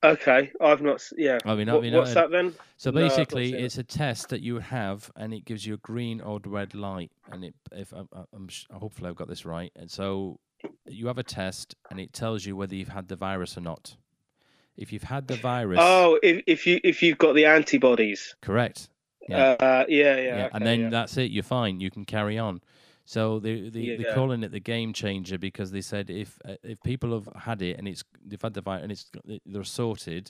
Okay, 0.03 0.51
I've 0.61 0.81
not. 0.81 0.95
s- 0.95 1.13
Yeah. 1.17 1.39
I 1.43 1.55
mean, 1.55 1.67
you 1.67 1.91
what's 1.97 2.13
that 2.13 2.29
then? 2.29 2.53
So 2.77 2.91
No, 2.91 3.01
basically, 3.01 3.53
it. 3.53 3.63
it's 3.63 3.79
a 3.79 3.83
test 3.83 4.29
that 4.29 4.41
you 4.41 4.59
have, 4.59 5.11
and 5.15 5.33
it 5.33 5.43
gives 5.43 5.65
you 5.65 5.73
a 5.73 5.77
green 5.77 6.21
or 6.21 6.39
red 6.45 6.75
light. 6.75 7.11
And 7.31 7.43
it, 7.43 7.55
if 7.71 7.91
I'm, 7.93 8.07
I'm 8.31 8.47
sh- 8.47 8.67
hopefully 8.71 9.09
I've 9.09 9.15
got 9.15 9.27
this 9.27 9.43
right, 9.45 9.71
and 9.75 9.89
so 9.89 10.39
you 10.85 11.07
have 11.07 11.17
a 11.17 11.23
test, 11.23 11.75
and 11.89 11.99
it 11.99 12.13
tells 12.13 12.45
you 12.45 12.55
whether 12.55 12.75
you've 12.75 12.89
had 12.89 13.07
the 13.07 13.15
virus 13.15 13.57
or 13.57 13.61
not. 13.61 13.97
If 14.77 14.93
you've 14.93 15.03
had 15.03 15.27
the 15.27 15.35
virus, 15.37 15.79
Oh, 15.81 16.19
if, 16.21 16.43
if 16.45 16.67
you 16.67 16.79
if 16.83 17.01
you've 17.01 17.17
got 17.17 17.33
the 17.33 17.45
antibodies. 17.45 18.35
correct, 18.41 18.89
Yeah. 19.27 19.55
Uh, 19.59 19.85
yeah, 19.89 20.15
yeah. 20.17 20.21
yeah, 20.21 20.45
okay, 20.45 20.49
and 20.53 20.65
then 20.65 20.79
yeah. 20.81 20.89
that's 20.91 21.17
it. 21.17 21.31
You're 21.31 21.41
fine. 21.43 21.79
You 21.79 21.89
can 21.89 22.05
carry 22.05 22.37
on. 22.37 22.61
So 23.07 23.39
they, 23.39 23.69
they 23.69 23.95
they're 23.95 24.05
Yeah. 24.05 24.13
calling 24.13 24.43
it 24.43 24.51
the 24.51 24.59
game 24.59 24.91
changer 24.91 25.37
because 25.37 25.71
they 25.71 25.79
said 25.79 26.09
if 26.09 26.37
uh, 26.43 26.55
if 26.61 26.83
people 26.83 27.13
have 27.13 27.29
had 27.41 27.61
it 27.61 27.77
and 27.77 27.87
it's 27.87 28.03
they've 28.21 28.41
had 28.41 28.53
the 28.53 28.59
virus 28.61 28.83
and 28.83 28.91
it's 28.91 29.05
they're 29.45 29.63
sorted, 29.63 30.29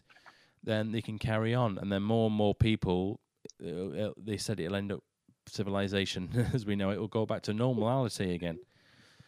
then 0.64 0.92
they 0.92 1.02
can 1.02 1.18
carry 1.18 1.56
on, 1.56 1.80
and 1.80 1.92
then 1.92 2.04
more 2.04 2.28
and 2.28 2.36
more 2.36 2.54
people, 2.54 3.20
uh, 3.66 3.88
uh, 4.10 4.12
they 4.16 4.38
said 4.38 4.60
it'll 4.60 4.76
end 4.76 4.92
up 4.92 5.04
civilization 5.48 6.30
as 6.54 6.68
we 6.68 6.76
know 6.76 6.92
it 6.92 7.00
will 7.00 7.08
go 7.08 7.26
back 7.26 7.42
to 7.44 7.54
normality 7.54 8.36
again. 8.36 8.60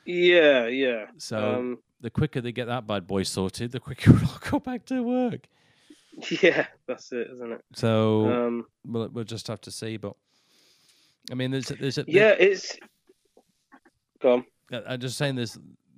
Yeah, 0.06 0.68
yeah. 0.68 1.06
So 1.18 1.38
um, 1.56 1.80
the 2.02 2.12
quicker 2.12 2.42
they 2.42 2.52
get 2.52 2.68
that 2.68 2.86
bad 2.86 3.08
boy 3.08 3.24
sorted, 3.24 3.72
the 3.72 3.80
quicker 3.80 4.12
we'll 4.22 4.40
go 4.52 4.60
back 4.60 4.86
to 4.86 5.02
work. 5.02 5.48
yeah, 6.44 6.68
that's 6.88 7.12
it, 7.12 7.30
isn't 7.34 7.52
it? 7.54 7.62
So 7.74 8.30
Um, 8.30 8.68
we'll 8.86 9.10
we'll 9.10 9.24
just 9.24 9.48
have 9.48 9.62
to 9.62 9.72
see. 9.72 9.98
But 9.98 10.14
I 11.32 11.36
mean, 11.36 11.50
there's 11.52 11.72
a- 11.72 11.76
there's 11.76 11.98
a, 11.98 12.06
yeah, 12.08 12.36
it's 12.40 12.78
On. 14.24 14.46
I- 14.72 14.94
I'm 14.94 15.00
just 15.00 15.18
saying, 15.18 15.36
there's 15.36 15.58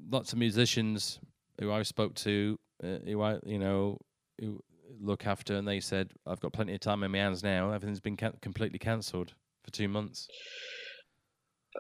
lots 0.10 0.34
of 0.34 0.40
musicians 0.40 1.20
who 1.60 1.72
I 1.72 1.84
spoke 1.84 2.16
to, 2.16 2.60
uh, 2.84 2.98
who 3.06 3.22
I, 3.22 3.40
you 3.46 3.60
know, 3.60 3.98
who 4.40 4.62
look 5.00 5.26
after, 5.28 5.56
and 5.56 5.68
they 5.68 5.80
said, 5.80 6.12
"I've 6.26 6.40
got 6.40 6.54
plenty 6.54 6.74
of 6.74 6.80
time 6.80 7.04
in 7.04 7.12
my 7.12 7.20
hands 7.20 7.44
now. 7.44 7.72
Everything's 7.72 8.00
been 8.00 8.18
can- 8.18 8.38
completely 8.42 8.80
cancelled 8.80 9.34
for 9.64 9.72
two 9.72 9.88
months." 9.88 10.28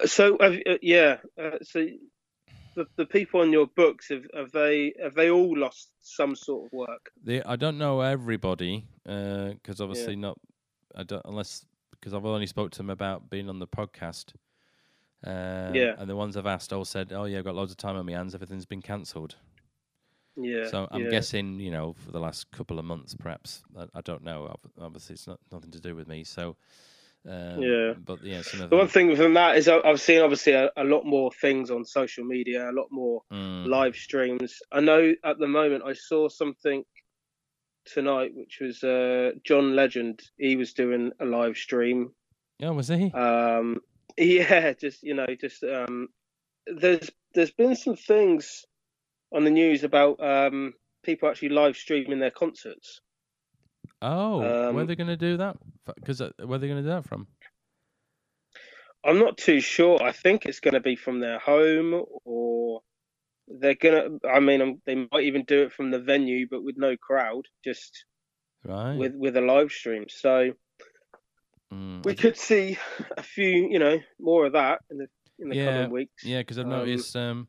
So 0.06 0.38
uh, 0.38 0.58
yeah, 0.82 1.18
uh, 1.42 1.58
so 1.64 1.86
the 2.76 2.86
the 2.96 3.06
people 3.06 3.42
on 3.42 3.52
your 3.52 3.68
books 3.68 4.10
have, 4.10 4.24
have 4.34 4.52
they 4.52 4.94
have 5.02 5.16
they 5.16 5.30
all 5.30 5.58
lost 5.58 5.90
some 6.02 6.36
sort 6.36 6.68
of 6.68 6.74
work? 6.74 7.12
They, 7.24 7.44
I 7.44 7.56
don't 7.58 7.78
know 7.78 8.02
everybody, 8.02 8.86
because 9.04 9.82
obviously 9.82 10.16
not. 10.16 10.38
I 10.96 11.04
don't 11.04 11.22
unless 11.26 11.66
because 11.92 12.14
I've 12.14 12.26
only 12.26 12.48
spoke 12.48 12.72
to 12.72 12.78
them 12.78 12.90
about 12.90 13.30
being 13.30 13.50
on 13.50 13.60
the 13.60 13.68
podcast. 13.68 14.34
Um, 15.24 15.76
Yeah. 15.76 15.96
And 15.98 16.10
the 16.10 16.16
ones 16.16 16.36
I've 16.38 16.48
asked 16.48 16.74
all 16.74 16.86
said, 16.86 17.12
"Oh 17.14 17.26
yeah, 17.26 17.40
I've 17.40 17.46
got 17.46 17.56
loads 17.56 17.72
of 17.72 17.78
time 17.78 17.96
on 17.96 18.06
my 18.06 18.14
hands. 18.14 18.34
Everything's 18.34 18.66
been 18.66 18.82
cancelled." 18.82 19.36
Yeah. 20.36 20.68
So 20.68 20.88
I'm 20.92 21.04
yeah. 21.04 21.10
guessing, 21.10 21.60
you 21.60 21.72
know, 21.72 21.94
for 21.94 22.12
the 22.12 22.20
last 22.20 22.50
couple 22.52 22.80
of 22.80 22.86
months, 22.86 23.14
perhaps. 23.14 23.64
I, 23.78 23.86
I 23.94 24.02
don't 24.02 24.24
know. 24.24 24.56
Obviously, 24.80 25.14
it's 25.14 25.28
not 25.28 25.40
nothing 25.52 25.72
to 25.72 25.80
do 25.80 25.94
with 25.96 26.08
me. 26.08 26.24
So, 26.24 26.56
um, 27.28 27.62
Yeah. 27.62 27.94
But 28.04 28.24
yeah, 28.24 28.42
some 28.42 28.62
of 28.62 28.70
The 28.70 28.78
one 28.78 28.88
thing 28.88 29.16
from 29.16 29.34
that 29.36 29.58
is 29.58 29.68
I've 29.68 30.02
seen 30.02 30.22
obviously 30.22 30.54
a, 30.54 30.72
a 30.78 30.84
lot 30.84 31.06
more 31.06 31.32
things 31.42 31.70
on 31.70 31.86
social 31.86 32.24
media, 32.24 32.70
a 32.70 32.72
lot 32.72 32.88
more 32.92 33.22
Mm, 33.32 33.68
live 33.68 33.96
streams. 33.96 34.58
I 34.72 34.80
know 34.80 35.14
at 35.24 35.38
the 35.38 35.48
moment 35.48 35.84
I 35.86 35.94
saw 35.94 36.30
something 36.30 36.84
tonight, 37.86 38.32
which 38.34 38.60
was 38.62 38.84
uh, 38.84 39.32
John 39.44 39.76
Legend. 39.76 40.22
He 40.38 40.56
was 40.56 40.74
doing 40.74 41.12
a 41.20 41.26
live 41.26 41.58
stream. 41.58 42.14
yeah, 42.60 42.70
was 42.70 42.88
he? 42.88 43.12
Um, 43.12 43.82
yeah, 44.22 44.74
just 44.74 45.04
you 45.04 45.14
know, 45.16 45.28
just 45.40 45.64
um, 45.64 46.10
there's 46.68 47.10
there's 47.34 47.52
been 47.52 47.76
some 47.76 47.96
things 47.96 48.66
on 49.34 49.44
the 49.44 49.52
news 49.52 49.84
about 49.84 50.24
um, 50.24 50.74
people 51.04 51.30
actually 51.30 51.50
live 51.50 51.76
streaming 51.78 52.20
their 52.20 52.32
concerts. 52.32 53.02
oh, 54.02 54.40
where 54.40 54.70
um, 54.70 54.78
are 54.84 54.86
they 54.86 54.96
going 54.96 55.08
to 55.08 55.18
do 55.18 55.38
that? 55.38 55.58
Because 55.96 56.22
where 56.22 56.32
are 56.56 56.58
they 56.58 56.68
going 56.68 56.84
to 56.84 56.90
do 56.90 56.90
that 56.90 57.06
from? 57.06 57.28
I'm 59.04 59.20
not 59.20 59.38
too 59.38 59.60
sure. 59.62 60.02
I 60.02 60.12
think 60.12 60.46
it's 60.46 60.60
going 60.60 60.76
to 60.76 60.80
be 60.80 60.96
from 60.96 61.20
their 61.20 61.40
home, 61.40 62.06
or 62.26 62.82
they're 63.48 63.76
gonna. 63.76 64.20
I 64.30 64.40
mean, 64.40 64.62
um 64.62 64.82
they 64.86 64.96
might 64.96 65.24
even 65.24 65.44
do 65.46 65.64
it 65.64 65.74
from 65.74 65.92
the 65.92 66.00
venue, 66.00 66.48
but 66.50 66.64
with 66.64 66.78
no 66.78 66.96
crowd, 66.98 67.48
just 67.64 68.06
Right. 68.64 68.98
with 68.98 69.16
with 69.16 69.38
a 69.38 69.42
live 69.42 69.72
stream. 69.72 70.06
So 70.10 70.54
Mm, 71.74 72.06
we 72.06 72.16
could 72.16 72.38
see 72.38 72.78
a 73.18 73.24
few, 73.24 73.68
you 73.70 73.80
know, 73.80 74.00
more 74.20 74.46
of 74.46 74.54
that 74.54 74.82
in 74.90 74.98
the 74.98 75.08
in 75.40 75.50
the 75.50 75.56
Yeah, 75.56 75.66
coming 75.74 75.92
weeks. 75.92 76.24
Yeah, 76.24 76.40
because 76.40 76.58
I've 76.60 76.66
Um, 76.68 76.88
noticed 76.88 77.16
um, 77.16 77.48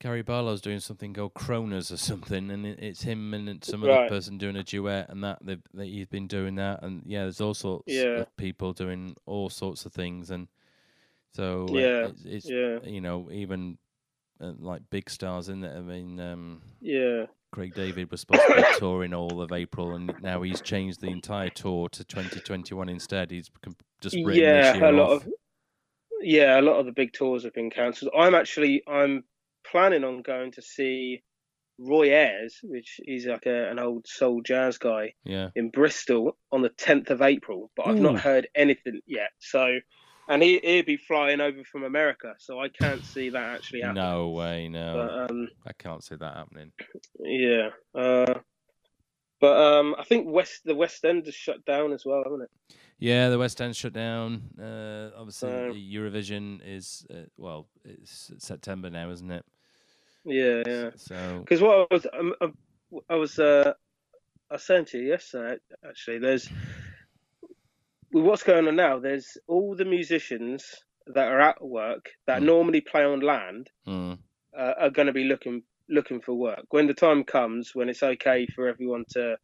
Gary 0.00 0.22
Barlow's 0.22 0.60
doing 0.60 0.80
something 0.80 1.14
called 1.14 1.34
Kronos 1.34 1.90
or 1.90 1.96
something, 1.96 2.50
and 2.50 2.66
it, 2.66 2.78
it's 2.80 3.02
him 3.02 3.32
and 3.34 3.64
some 3.64 3.82
other 3.82 4.08
person 4.08 4.38
doing 4.38 4.56
a 4.56 4.62
duet, 4.62 5.08
and 5.08 5.24
that, 5.24 5.38
that 5.46 5.60
he's 5.76 6.06
been 6.06 6.26
doing 6.26 6.56
that, 6.56 6.82
and 6.82 7.02
yeah, 7.06 7.22
there's 7.22 7.40
all 7.40 7.54
sorts 7.54 7.86
Yeah. 7.86 8.20
of 8.20 8.36
people 8.36 8.72
doing 8.72 9.16
all 9.26 9.48
sorts 9.48 9.86
of 9.86 9.92
things, 9.92 10.30
and 10.30 10.48
so 11.32 11.66
Yeah, 11.72 12.08
it's, 12.08 12.24
it's 12.24 12.50
Yeah, 12.50 12.78
you 12.84 13.00
know 13.00 13.30
even 13.32 13.78
uh, 14.40 14.52
like 14.58 14.82
big 14.90 15.08
stars 15.08 15.48
in 15.48 15.64
it. 15.64 15.74
I 15.76 15.80
mean, 15.80 16.20
um, 16.20 16.62
yeah, 16.80 17.26
Craig 17.54 17.72
David 17.72 18.10
was 18.10 18.20
supposed 18.20 18.42
to 18.48 18.56
be 18.56 18.64
touring 18.78 19.14
all 19.14 19.40
of 19.40 19.52
April, 19.52 19.94
and 19.94 20.12
now 20.20 20.42
he's 20.42 20.60
changed 20.60 21.00
the 21.00 21.06
entire 21.06 21.50
tour 21.50 21.88
to 21.90 22.02
2021 22.02 22.88
instead. 22.88 23.30
He's 23.30 23.48
just 24.00 24.16
written 24.16 24.42
yeah. 24.42 24.72
this 24.72 24.80
year 24.80 24.84
A 24.86 24.92
lot 24.92 25.10
off. 25.10 25.24
of 25.24 25.32
yeah, 26.20 26.58
a 26.58 26.62
lot 26.62 26.80
of 26.80 26.86
the 26.86 26.92
big 26.92 27.12
tours 27.12 27.44
have 27.44 27.54
been 27.54 27.70
cancelled. 27.70 28.10
I'm 28.18 28.34
actually 28.34 28.82
I'm 28.88 29.22
planning 29.70 30.02
on 30.02 30.22
going 30.22 30.50
to 30.52 30.62
see 30.62 31.22
Roy 31.78 32.12
Ayers, 32.12 32.58
which 32.64 32.98
is 33.04 33.26
like 33.26 33.46
a, 33.46 33.70
an 33.70 33.78
old 33.78 34.08
soul 34.08 34.42
jazz 34.42 34.76
guy 34.76 35.12
yeah. 35.24 35.50
in 35.54 35.70
Bristol 35.70 36.36
on 36.50 36.62
the 36.62 36.70
10th 36.70 37.10
of 37.10 37.22
April, 37.22 37.70
but 37.76 37.86
I've 37.86 37.98
Ooh. 37.98 38.02
not 38.02 38.18
heard 38.18 38.48
anything 38.56 39.00
yet. 39.06 39.30
So, 39.38 39.78
and 40.28 40.42
he 40.42 40.60
he'll 40.62 40.84
be 40.84 40.96
flying 40.96 41.40
over 41.40 41.64
from 41.64 41.84
America, 41.84 42.34
so 42.38 42.60
I 42.60 42.68
can't 42.68 43.04
see 43.04 43.30
that 43.30 43.54
actually 43.56 43.82
happening. 43.82 44.02
No 44.04 44.28
way, 44.30 44.68
no. 44.68 44.94
But 44.94 45.30
um, 45.30 45.48
I 45.66 45.72
can't 45.72 46.02
see 46.02 46.16
that 46.16 46.36
happening. 46.36 46.72
yeah. 47.20 47.70
Uh, 47.94 48.34
but 49.40 49.56
um, 49.60 49.94
I 49.98 50.04
think 50.04 50.26
West 50.28 50.62
the 50.64 50.74
West 50.74 51.04
End 51.04 51.26
is 51.28 51.34
shut 51.34 51.64
down 51.64 51.92
as 51.92 52.04
well, 52.06 52.22
hasn't 52.24 52.42
it? 52.42 52.76
Yeah, 52.98 53.28
the 53.28 53.38
West 53.38 53.60
End 53.60 53.76
shut 53.76 53.92
down. 53.92 54.42
Uh, 54.58 55.10
obviously, 55.16 55.50
the 55.50 55.96
Eurovision 55.96 56.60
is 56.64 57.06
uh, 57.10 57.26
well, 57.36 57.68
it's 57.84 58.32
September 58.38 58.88
now, 58.88 59.10
isn't 59.10 59.30
it? 59.30 59.44
Yeah, 60.24 60.62
yeah. 60.66 60.90
So 60.96 61.40
Because 61.40 61.60
what 61.60 61.86
I 61.90 61.94
was, 61.94 62.06
um, 62.18 62.34
um, 62.40 62.54
I 63.10 63.14
was, 63.16 63.38
uh, 63.38 63.74
I 64.50 64.54
was 64.54 64.62
saying 64.62 64.86
to 64.86 64.98
you 64.98 65.08
yesterday, 65.08 65.58
actually, 65.86 66.18
there's 66.18 66.48
with 68.14 68.24
what's 68.24 68.44
going 68.44 68.68
on 68.68 68.76
now. 68.76 69.00
There's 69.00 69.36
all 69.48 69.74
the 69.74 69.84
musicians 69.84 70.64
that 71.08 71.28
are 71.28 71.40
at 71.40 71.60
work 71.62 72.06
that 72.26 72.40
Mm. 72.40 72.46
normally 72.46 72.80
play 72.80 73.04
on 73.04 73.20
land 73.20 73.70
mm, 73.86 74.18
uh, 74.56 74.74
are 74.78 74.90
going 74.90 75.06
to 75.08 75.12
be 75.12 75.24
looking 75.24 75.64
looking 75.88 76.22
for 76.22 76.32
work 76.34 76.64
when 76.70 76.86
the 76.86 76.94
time 76.94 77.24
comes 77.24 77.74
when 77.74 77.90
it's 77.90 78.02
okay 78.02 78.46
for 78.46 78.68
everyone 78.68 79.04
to 79.10 79.36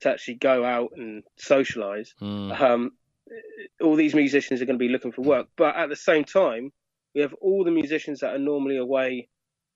to 0.00 0.10
actually 0.10 0.34
go 0.34 0.64
out 0.64 0.90
and 0.96 1.24
socialize. 1.38 2.14
mm, 2.22 2.60
Um, 2.60 2.92
all 3.80 3.96
these 3.96 4.14
musicians 4.14 4.60
are 4.62 4.66
going 4.66 4.78
to 4.78 4.86
be 4.86 4.90
looking 4.92 5.10
for 5.10 5.22
work, 5.22 5.48
but 5.56 5.74
at 5.74 5.88
the 5.88 5.96
same 5.96 6.22
time, 6.24 6.70
we 7.14 7.22
have 7.22 7.34
all 7.40 7.64
the 7.64 7.70
musicians 7.72 8.20
that 8.20 8.34
are 8.34 8.38
normally 8.38 8.76
away 8.76 9.28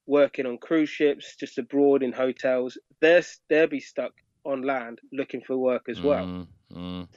working 0.06 0.46
on 0.46 0.58
cruise 0.58 0.90
ships, 0.90 1.34
just 1.36 1.58
abroad 1.58 2.02
in 2.02 2.12
hotels. 2.12 2.78
They're 3.00 3.22
they'll 3.48 3.66
be 3.66 3.80
stuck 3.80 4.12
on 4.44 4.62
land 4.62 5.00
looking 5.12 5.40
for 5.46 5.56
work 5.56 5.88
as 5.88 6.00
well. 6.02 6.26
mm, 6.26 6.46
mm. 6.72 7.08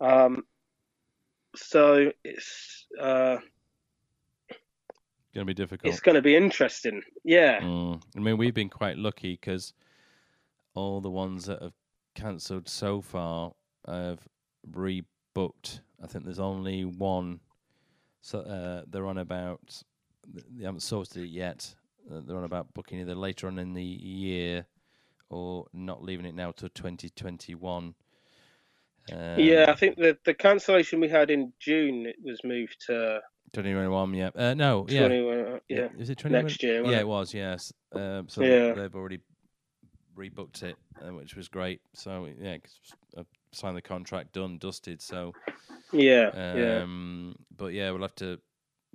Um, 0.00 0.44
so 1.56 2.12
it's 2.24 2.86
uh, 3.00 3.38
gonna 5.34 5.44
be 5.44 5.54
difficult. 5.54 5.92
it's 5.92 6.00
going 6.00 6.14
to 6.14 6.22
be 6.22 6.36
interesting. 6.36 7.02
Yeah, 7.24 7.60
Mm. 7.60 8.02
I 8.16 8.20
mean, 8.20 8.36
we've 8.36 8.54
been 8.54 8.68
quite 8.68 8.96
lucky 8.96 9.32
because 9.32 9.72
all 10.74 11.00
the 11.00 11.10
ones 11.10 11.46
that 11.46 11.62
have 11.62 11.74
cancelled 12.14 12.68
so 12.68 13.00
far 13.00 13.52
have 13.86 14.20
rebooked. 14.70 15.80
I 16.02 16.06
think 16.06 16.24
there's 16.24 16.38
only 16.38 16.84
one. 16.84 17.40
So 18.20 18.40
uh, 18.40 18.82
they're 18.88 19.06
on 19.06 19.18
about. 19.18 19.82
They 20.26 20.64
haven't 20.64 20.80
sorted 20.80 21.22
it 21.24 21.28
yet. 21.28 21.74
Uh, 22.10 22.20
they're 22.24 22.36
on 22.36 22.44
about 22.44 22.72
booking 22.74 23.00
either 23.00 23.14
later 23.14 23.46
on 23.46 23.58
in 23.58 23.72
the 23.74 23.82
year 23.82 24.66
or 25.30 25.66
not 25.72 26.02
leaving 26.02 26.26
it 26.26 26.34
now 26.34 26.52
till 26.52 26.68
2021. 26.70 27.94
Um, 29.12 29.38
yeah. 29.38 29.66
I 29.68 29.74
think 29.74 29.96
the 29.96 30.16
the 30.24 30.34
cancellation 30.34 31.00
we 31.00 31.08
had 31.08 31.30
in 31.30 31.52
June 31.60 32.06
it 32.06 32.16
was 32.22 32.40
moved 32.44 32.76
to 32.86 33.20
2021. 33.52 34.14
Yeah. 34.14 34.30
Uh, 34.34 34.54
no. 34.54 34.86
Yeah. 34.88 35.08
20, 35.08 35.60
yeah. 35.68 35.88
Is 35.98 36.10
it 36.10 36.18
2021? 36.18 36.42
next 36.44 36.62
year. 36.62 36.74
Yeah, 36.76 36.82
wasn't 36.82 37.00
it 37.00 37.06
was. 37.08 37.34
Yes. 37.34 37.72
Um, 37.92 38.28
so 38.28 38.42
Yeah. 38.42 38.72
they've 38.74 38.94
already 38.94 39.20
rebooked 40.16 40.62
it, 40.62 40.76
uh, 41.00 41.12
which 41.14 41.34
was 41.36 41.48
great. 41.48 41.80
So 41.94 42.28
yeah, 42.40 42.58
'cause 42.58 42.78
I 43.16 43.22
signed 43.52 43.76
the 43.76 43.82
contract, 43.82 44.32
done, 44.32 44.58
dusted. 44.58 45.00
So, 45.00 45.32
it? 45.46 45.54
yeah, 45.92 46.30
yeah. 46.56 46.82
um, 46.82 47.36
but 47.56 47.72
yeah, 47.72 47.90
we'll 47.90 48.02
have 48.02 48.14
to 48.16 48.38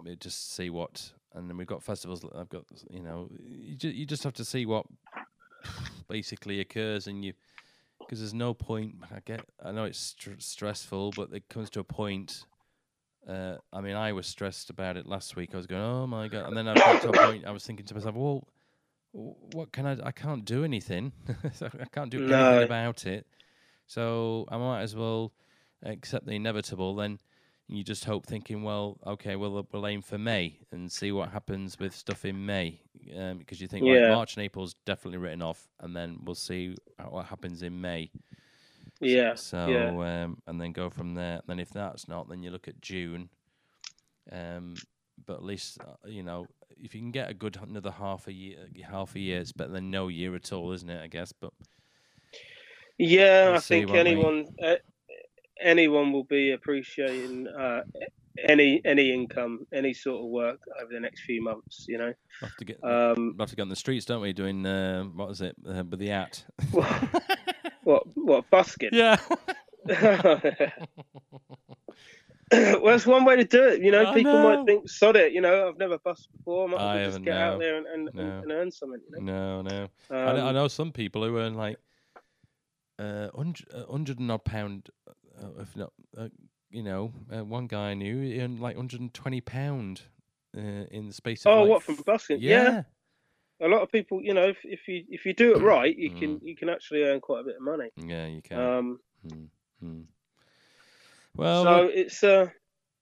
uh, 0.05 0.15
just 0.19 0.53
see 0.53 0.69
what, 0.69 1.13
and 1.33 1.49
then 1.49 1.57
we've 1.57 1.65
got 1.67 1.81
festivals. 1.81 2.25
I've 2.35 2.49
got, 2.49 2.65
you 2.89 3.01
know, 3.01 3.29
you 3.41 3.75
just, 3.75 3.95
you 3.95 4.05
just 4.05 4.23
have 4.23 4.33
to 4.33 4.45
see 4.45 4.65
what 4.65 4.85
basically 6.07 6.59
occurs, 6.59 7.07
and 7.07 7.23
you 7.23 7.33
because 8.05 8.19
there's 8.19 8.33
no 8.33 8.53
point. 8.53 8.95
I 9.11 9.19
get, 9.25 9.41
I 9.63 9.71
know 9.71 9.85
it's 9.85 9.99
str- 9.99 10.31
stressful, 10.39 11.11
but 11.15 11.29
it 11.33 11.49
comes 11.49 11.69
to 11.71 11.79
a 11.79 11.83
point. 11.83 12.45
Uh, 13.27 13.55
I 13.71 13.81
mean, 13.81 13.95
I 13.95 14.11
was 14.11 14.27
stressed 14.27 14.69
about 14.69 14.97
it 14.97 15.05
last 15.07 15.35
week. 15.35 15.51
I 15.53 15.57
was 15.57 15.65
going, 15.67 15.81
"Oh 15.81 16.05
my 16.07 16.27
god!" 16.27 16.47
And 16.47 16.57
then 16.57 16.67
I 16.67 16.73
got 16.75 17.01
to 17.03 17.09
a 17.09 17.13
point. 17.25 17.45
I 17.45 17.51
was 17.51 17.65
thinking 17.65 17.85
to 17.85 17.93
myself, 17.93 18.15
"Well, 18.15 18.47
what 19.11 19.71
can 19.71 19.85
I? 19.85 19.97
I 20.07 20.11
can't 20.11 20.43
do 20.43 20.63
anything. 20.63 21.13
I 21.61 21.85
can't 21.91 22.09
do 22.09 22.19
No. 22.19 22.49
anything 22.49 22.63
about 22.65 23.05
it. 23.05 23.25
So 23.87 24.45
I 24.49 24.57
might 24.57 24.81
as 24.81 24.95
well 24.95 25.31
accept 25.83 26.25
the 26.25 26.33
inevitable." 26.33 26.95
Then 26.95 27.19
you 27.73 27.83
just 27.83 28.05
hope, 28.05 28.25
thinking, 28.25 28.63
"Well, 28.63 28.97
okay, 29.05 29.35
well, 29.35 29.65
we'll 29.71 29.87
aim 29.87 30.01
for 30.01 30.17
May 30.17 30.59
and 30.71 30.91
see 30.91 31.11
what 31.11 31.29
happens 31.29 31.79
with 31.79 31.95
stuff 31.95 32.25
in 32.25 32.45
May," 32.45 32.81
um, 33.15 33.39
because 33.39 33.59
you 33.61 33.67
think, 33.67 33.85
Yeah. 33.85 33.93
right, 33.93 34.09
March 34.09 34.35
and 34.35 34.43
April's 34.43 34.75
definitely 34.85 35.17
written 35.17 35.41
off, 35.41 35.67
and 35.79 35.95
then 35.95 36.19
we'll 36.23 36.35
see 36.35 36.75
what 37.09 37.25
happens 37.25 37.63
in 37.63 37.79
May. 37.81 38.11
Yeah, 38.99 39.35
So 39.35 40.01
yeah. 40.01 40.23
um, 40.23 40.37
and 40.47 40.61
then 40.61 40.71
go 40.71 40.89
from 40.89 41.15
there. 41.15 41.41
Then 41.47 41.59
if 41.59 41.71
that's 41.71 42.07
not, 42.07 42.29
then 42.29 42.43
you 42.43 42.51
look 42.51 42.67
at 42.67 42.81
June. 42.81 43.29
Um, 44.31 44.75
but 45.25 45.35
at 45.35 45.43
least 45.43 45.79
uh, 45.81 46.07
you 46.07 46.23
know 46.23 46.47
if 46.79 46.95
you 46.95 47.01
can 47.01 47.11
get 47.11 47.29
a 47.29 47.33
good 47.33 47.57
another 47.61 47.91
half 47.91 48.27
a 48.27 48.33
year, 48.33 48.57
half 48.89 49.15
a 49.15 49.19
year, 49.19 49.39
it's 49.39 49.51
better 49.51 49.71
than 49.71 49.91
no 49.91 50.07
year 50.07 50.35
at 50.35 50.51
all, 50.53 50.71
isn't 50.71 50.89
it? 50.89 51.01
I 51.01 51.07
guess. 51.07 51.31
But 51.33 51.53
Yeah, 52.97 53.53
I 53.55 53.59
think 53.59 53.91
we? 53.91 53.97
anyone 53.99 54.47
uh, 54.61 54.75
anyone 55.63 56.11
will 56.11 56.25
be 56.25 56.51
appreciating 56.51 57.47
uh, 57.47 57.81
any 58.47 58.81
any 58.85 59.11
income, 59.13 59.65
any 59.73 59.93
sort 59.93 60.23
of 60.23 60.29
work 60.29 60.59
over 60.81 60.91
the 60.93 60.99
next 60.99 61.21
few 61.21 61.41
months. 61.41 61.85
You 61.87 61.97
know, 61.97 62.13
We'll 62.41 62.49
have 62.49 62.57
to 62.57 62.65
get 62.65 62.83
um, 62.83 63.33
we'll 63.37 63.43
have 63.43 63.49
to 63.49 63.55
get 63.55 63.61
on 63.63 63.69
the 63.69 63.75
streets, 63.75 64.05
don't 64.05 64.21
we? 64.21 64.33
Doing 64.33 64.65
uh, 64.65 65.03
what 65.03 65.27
was 65.27 65.41
it 65.41 65.55
uh, 65.67 65.83
with 65.89 65.99
the 65.99 66.11
at? 66.11 66.43
what 67.83 68.03
what 68.15 68.49
busking? 68.49 68.89
yeah. 68.91 69.17
well, 72.51 72.85
that's 72.85 73.05
one 73.07 73.25
way 73.25 73.35
to 73.35 73.43
do 73.43 73.63
it. 73.67 73.81
You 73.81 73.91
know, 73.91 74.05
I 74.05 74.13
people 74.13 74.33
know. 74.33 74.55
might 74.57 74.65
think, 74.65 74.87
"Sod 74.89 75.15
it," 75.15 75.33
you 75.33 75.41
know, 75.41 75.67
I've 75.69 75.77
never 75.77 75.97
busked 75.97 76.31
before. 76.37 76.67
I 76.67 76.71
might 76.71 76.79
I 76.81 76.95
well 76.95 77.05
just 77.05 77.23
get 77.23 77.37
out 77.37 77.59
there 77.59 77.77
and, 77.77 77.87
and, 77.87 78.09
No. 78.13 78.39
and 78.43 78.51
earn 78.51 78.71
something. 78.71 78.99
You 79.17 79.21
know? 79.23 79.61
no, 79.61 79.69
no. 79.69 79.87
I, 80.11 80.33
know, 80.33 80.45
I 80.45 80.49
Um, 80.49 80.55
know 80.55 80.67
some 80.67 80.91
people 80.91 81.23
who 81.23 81.37
earn 81.37 81.55
like 81.55 81.77
uh, 82.99 83.29
hundred, 83.35 83.67
uh, 83.73 83.85
hundred 83.91 84.19
and 84.19 84.31
odd 84.31 84.45
pound, 84.45 84.89
uh, 85.41 85.61
if 85.61 85.75
not, 85.75 85.93
uh, 86.17 86.29
you 86.69 86.83
know, 86.83 87.13
uh, 87.35 87.43
one 87.43 87.67
guy 87.67 87.91
I 87.91 87.93
knew 87.93 88.21
he 88.21 88.41
earned 88.41 88.59
like 88.59 88.75
hundred 88.75 89.01
and 89.01 89.13
twenty 89.13 89.41
pound 89.41 90.01
uh, 90.57 90.85
in 90.91 91.07
the 91.07 91.13
space 91.13 91.45
of 91.45 91.51
Oh, 91.51 91.61
like 91.61 91.69
what 91.69 91.83
from 91.83 91.95
busking? 92.05 92.39
Yeah, 92.41 92.83
a 93.61 93.67
lot 93.67 93.81
of 93.81 93.91
people, 93.91 94.21
you 94.21 94.33
know, 94.33 94.47
if, 94.49 94.57
if 94.63 94.87
you 94.87 95.03
if 95.09 95.25
you 95.25 95.33
do 95.33 95.55
it 95.55 95.61
right, 95.61 95.95
you 95.95 96.09
Mm. 96.09 96.19
can 96.19 96.39
you 96.43 96.55
can 96.55 96.69
actually 96.69 97.03
earn 97.03 97.21
quite 97.21 97.41
a 97.41 97.43
bit 97.43 97.55
of 97.55 97.61
money. 97.61 97.89
yeah, 97.97 98.27
you 98.27 98.41
can. 98.41 98.59
Um, 98.59 98.99
Mm, 99.25 99.47
mm. 99.83 100.03
Well, 101.35 101.63
so 101.63 101.89
it's 101.93 102.23
uh, 102.23 102.47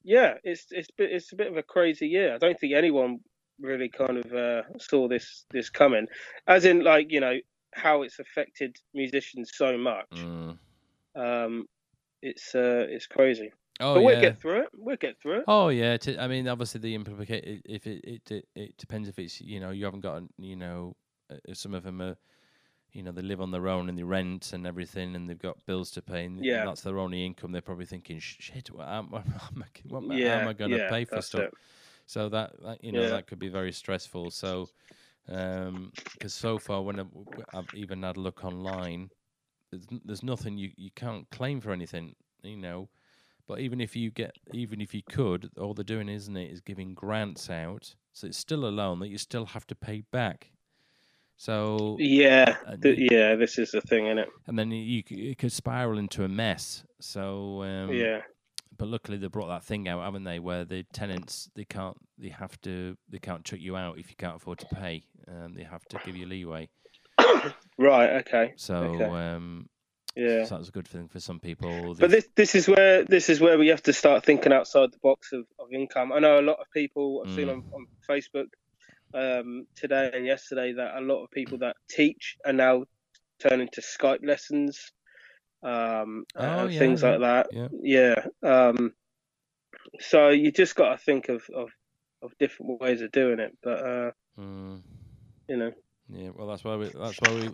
yeah, 0.03 0.35
it's 0.43 0.67
it's 0.71 0.89
bit, 0.97 1.11
it's 1.11 1.31
a 1.33 1.35
bit 1.35 1.47
of 1.47 1.57
a 1.57 1.63
crazy 1.63 2.07
year. 2.07 2.35
I 2.35 2.37
don't 2.37 2.59
think 2.59 2.73
anyone 2.73 3.19
really 3.59 3.89
kind 3.89 4.17
of 4.17 4.33
uh, 4.33 4.61
saw 4.79 5.07
this 5.07 5.45
this 5.51 5.69
coming, 5.69 6.07
as 6.47 6.65
in 6.65 6.83
like 6.83 7.07
you 7.11 7.19
know 7.19 7.37
how 7.73 8.03
it's 8.03 8.19
affected 8.19 8.75
musicians 8.93 9.51
so 9.53 9.77
much. 9.77 10.07
mm. 10.15 10.57
Um, 11.15 11.65
it's 12.21 12.55
uh, 12.55 12.85
it's 12.89 13.07
crazy. 13.07 13.51
oh 13.79 13.95
but 13.95 14.03
we'll 14.03 14.15
yeah. 14.15 14.21
get 14.21 14.41
through 14.41 14.61
it. 14.61 14.69
We'll 14.73 14.95
get 14.97 15.19
through 15.21 15.39
it. 15.39 15.45
Oh 15.47 15.69
yeah, 15.69 15.97
I 16.19 16.27
mean, 16.27 16.47
obviously 16.47 16.81
the 16.81 16.95
implication. 16.95 17.61
If 17.65 17.87
it, 17.87 18.03
it 18.03 18.31
it 18.31 18.45
it 18.55 18.77
depends 18.77 19.09
if 19.09 19.17
it's 19.19 19.41
you 19.41 19.59
know 19.59 19.71
you 19.71 19.85
haven't 19.85 20.01
got 20.01 20.23
you 20.37 20.55
know 20.55 20.95
uh, 21.31 21.35
if 21.45 21.57
some 21.57 21.73
of 21.73 21.83
them 21.83 22.01
are 22.01 22.15
you 22.91 23.03
know 23.03 23.11
they 23.11 23.21
live 23.21 23.41
on 23.41 23.51
their 23.51 23.67
own 23.67 23.89
and 23.89 23.97
they 23.97 24.03
rent 24.03 24.53
and 24.53 24.67
everything 24.67 25.15
and 25.15 25.29
they've 25.29 25.39
got 25.39 25.65
bills 25.65 25.91
to 25.91 26.01
pay 26.01 26.25
and, 26.25 26.43
Yeah. 26.43 26.65
that's 26.65 26.81
their 26.81 26.99
only 26.99 27.25
income. 27.25 27.51
They're 27.51 27.61
probably 27.61 27.85
thinking, 27.85 28.19
shit, 28.19 28.69
what 28.71 28.87
am, 28.87 29.07
what 29.11 29.25
am 29.25 29.63
I, 29.63 29.65
what, 29.87 30.03
am 30.03 30.11
I- 30.11 30.15
how 30.15 30.19
yeah, 30.19 30.35
am 30.41 30.47
I 30.47 30.53
going 30.53 30.71
to 30.71 30.77
yeah, 30.77 30.89
pay 30.89 31.05
for 31.05 31.21
stuff? 31.21 31.41
it. 31.41 31.53
So 32.05 32.29
that, 32.29 32.51
that 32.63 32.83
you 32.83 32.91
know 32.91 33.07
that 33.09 33.27
could 33.27 33.39
be 33.39 33.47
very 33.49 33.71
stressful. 33.71 34.31
So 34.31 34.69
um 35.29 35.91
because 36.13 36.33
so 36.33 36.57
far 36.57 36.81
when 36.81 36.99
I've, 36.99 37.11
I've 37.53 37.73
even 37.75 38.03
had 38.03 38.17
a 38.17 38.19
look 38.19 38.43
online, 38.43 39.09
there's 40.05 40.23
nothing 40.23 40.57
you 40.57 40.71
you 40.75 40.89
can't 40.95 41.29
claim 41.31 41.61
for 41.61 41.71
anything. 41.71 42.15
You 42.43 42.57
know. 42.57 42.89
But 43.47 43.59
even 43.59 43.81
if 43.81 43.95
you 43.95 44.11
get, 44.11 44.31
even 44.53 44.79
if 44.79 44.93
you 44.93 45.01
could, 45.09 45.49
all 45.59 45.73
they're 45.73 45.83
doing, 45.83 46.07
isn't 46.07 46.37
it, 46.37 46.51
is 46.51 46.61
giving 46.61 46.93
grants 46.93 47.49
out. 47.49 47.95
So 48.13 48.27
it's 48.27 48.37
still 48.37 48.65
a 48.65 48.69
loan 48.69 48.99
that 48.99 49.09
you 49.09 49.17
still 49.17 49.45
have 49.47 49.67
to 49.67 49.75
pay 49.75 50.03
back. 50.11 50.51
So 51.37 51.97
Yeah, 51.99 52.55
th- 52.81 52.97
you- 52.97 53.07
yeah, 53.11 53.35
this 53.35 53.57
is 53.57 53.71
the 53.71 53.81
thing, 53.81 54.05
isn't 54.05 54.19
it? 54.19 54.29
and 54.47 54.57
then 54.57 54.71
you, 54.71 55.03
it 55.09 55.37
could 55.37 55.51
spiral 55.51 55.97
into 55.97 56.23
a 56.23 56.27
mess. 56.29 56.83
So 56.99 57.63
um, 57.63 57.91
yeah, 57.91 58.21
But 58.77 58.89
luckily 58.89 59.17
they 59.17 59.27
brought 59.27 59.47
that 59.47 59.63
thing 59.63 59.87
out, 59.87 60.03
haven't 60.03 60.23
they? 60.23 60.39
Where 60.39 60.63
the 60.63 60.83
tenants 60.93 61.49
they 61.55 61.65
can't, 61.65 61.97
they 62.17 62.29
have 62.29 62.61
to, 62.61 62.95
they 63.09 63.19
can't 63.19 63.43
chuck 63.43 63.59
you 63.59 63.75
out 63.75 63.97
if 63.97 64.09
you 64.09 64.15
can't 64.17 64.35
afford 64.35 64.59
to 64.59 64.67
pay. 64.67 65.03
Um, 65.27 65.53
they 65.55 65.63
have 65.63 65.83
to 65.85 65.99
give 66.05 66.15
you 66.15 66.27
leeway. 66.27 66.69
right, 67.77 68.09
okay, 68.21 68.53
So 68.55 68.75
Okay. 68.75 69.03
um, 69.05 69.69
yeah. 70.15 70.43
so 70.43 70.55
that's 70.57 70.69
a 70.69 70.71
good 70.71 70.87
thing 70.87 71.07
for 71.07 71.19
some 71.19 71.39
people. 71.39 71.95
But 71.95 72.11
this 72.11 72.27
this 72.35 72.55
is 72.55 72.67
where 72.67 73.03
this 73.05 73.29
is 73.29 73.39
where 73.39 73.57
we 73.57 73.67
have 73.69 73.83
to 73.83 73.93
start 73.93 74.25
thinking 74.25 74.51
outside 74.53 74.91
the 74.91 74.99
box 75.01 75.31
of, 75.33 75.45
of 75.59 75.71
income. 75.73 76.11
I 76.11 76.19
know 76.19 76.39
a 76.39 76.41
lot 76.41 76.59
of 76.59 76.67
people 76.73 77.23
I've 77.25 77.33
seen 77.33 77.47
Mm. 77.47 77.51
on, 77.53 77.63
on 77.73 77.85
Facebook 78.09 78.47
um, 79.13 79.65
today 79.75 80.11
and 80.13 80.25
yesterday 80.25 80.73
that 80.73 80.97
a 80.97 81.01
lot 81.01 81.23
of 81.23 81.31
people 81.31 81.57
that 81.59 81.75
teach 81.89 82.37
are 82.45 82.53
now 82.53 82.83
turning 83.39 83.69
to 83.73 83.81
Skype 83.81 84.25
lessons, 84.25 84.91
um, 85.63 86.25
Oh, 86.35 86.65
yeah, 86.67 86.79
things 86.79 87.01
yeah, 87.03 87.09
like 87.09 87.19
that. 87.21 87.47
yeah. 87.51 87.67
Yeah. 87.81 88.25
Um, 88.43 88.93
so 89.99 90.29
you 90.29 90.51
just 90.51 90.75
got 90.75 90.91
to 90.91 90.97
think 90.97 91.29
of, 91.29 91.43
of 91.55 91.69
of 92.21 92.31
different 92.37 92.79
ways 92.81 93.01
of 93.01 93.11
doing 93.11 93.39
it. 93.39 93.57
But 93.63 93.79
uh, 93.85 94.11
Mm. 94.39 94.81
you 95.47 95.57
know, 95.57 95.71
Yeah, 96.13 96.29
well, 96.35 96.47
that's 96.47 96.63
why 96.63 96.75
we. 96.75 96.89
That's 96.89 97.17
why 97.19 97.33
we. 97.33 97.49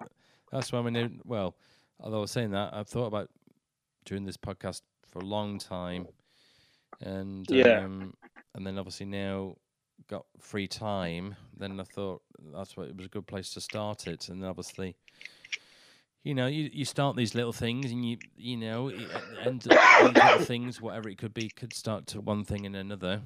That's 0.52 0.72
why 0.72 0.80
we 0.82 0.92
knew. 0.92 1.10
Well, 1.26 1.56
although 2.00 2.20
I 2.20 2.22
was 2.22 2.32
saying 2.32 2.52
that, 2.52 2.74
I've 2.74 2.88
thought 2.88 3.08
about 3.08 3.30
doing 4.06 4.26
this 4.26 4.38
podcast 4.38 4.82
for 5.08 5.20
a 5.20 5.26
long 5.26 5.60
time, 5.60 6.08
and 7.02 7.50
Yeah. 7.50 7.84
um, 7.84 8.14
and 8.56 8.66
then 8.66 8.78
obviously 8.78 9.06
now 9.06 9.58
got 10.08 10.26
free 10.40 10.68
time. 10.68 11.36
Then 11.56 11.80
I 11.80 11.84
thought 11.84 12.22
that's 12.54 12.76
what 12.78 12.88
it 12.88 12.98
was 12.98 13.06
a 13.06 13.10
good 13.10 13.28
place 13.28 13.54
to 13.54 13.62
start 13.62 14.08
it, 14.08 14.30
and 14.30 14.42
then 14.42 14.50
obviously. 14.50 14.96
You 16.24 16.34
know, 16.36 16.48
you, 16.48 16.70
you 16.74 16.84
start 16.84 17.16
these 17.16 17.36
little 17.36 17.54
things, 17.54 17.90
and 17.90 18.04
you 18.04 18.18
you 18.36 18.58
know, 18.58 18.92
end 19.46 19.62
these 19.62 20.46
things, 20.46 20.82
whatever 20.82 21.08
it 21.08 21.18
could 21.18 21.34
be, 21.34 21.48
could 21.48 21.74
start 21.74 22.06
to 22.08 22.20
one 22.20 22.44
thing 22.44 22.66
and 22.66 22.76
another. 22.76 23.22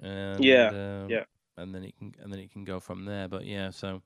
And, 0.00 0.42
Yeah, 0.42 0.68
um, 0.70 1.06
yeah. 1.08 1.24
and 1.56 1.72
then 1.72 1.84
it 1.84 1.96
can 1.96 2.14
and 2.20 2.32
then 2.32 2.40
it 2.40 2.50
can 2.50 2.64
go 2.64 2.80
from 2.80 3.04
there. 3.04 3.28
But 3.28 3.44
yeah, 3.46 3.70
so 3.70 4.02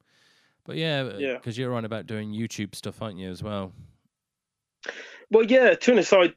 but 0.66 0.76
yeah, 0.76 1.10
Yeah. 1.16 1.34
because 1.34 1.56
you're 1.58 1.74
on 1.74 1.84
about 1.84 2.06
doing 2.06 2.32
YouTube 2.32 2.74
stuff, 2.74 3.00
aren't 3.02 3.18
you, 3.18 3.30
as 3.30 3.42
well? 3.42 3.72
well, 5.30 5.44
yeah. 5.44 5.74
To 5.74 5.86
be 5.86 5.92
honest, 5.92 6.12
I 6.12 6.34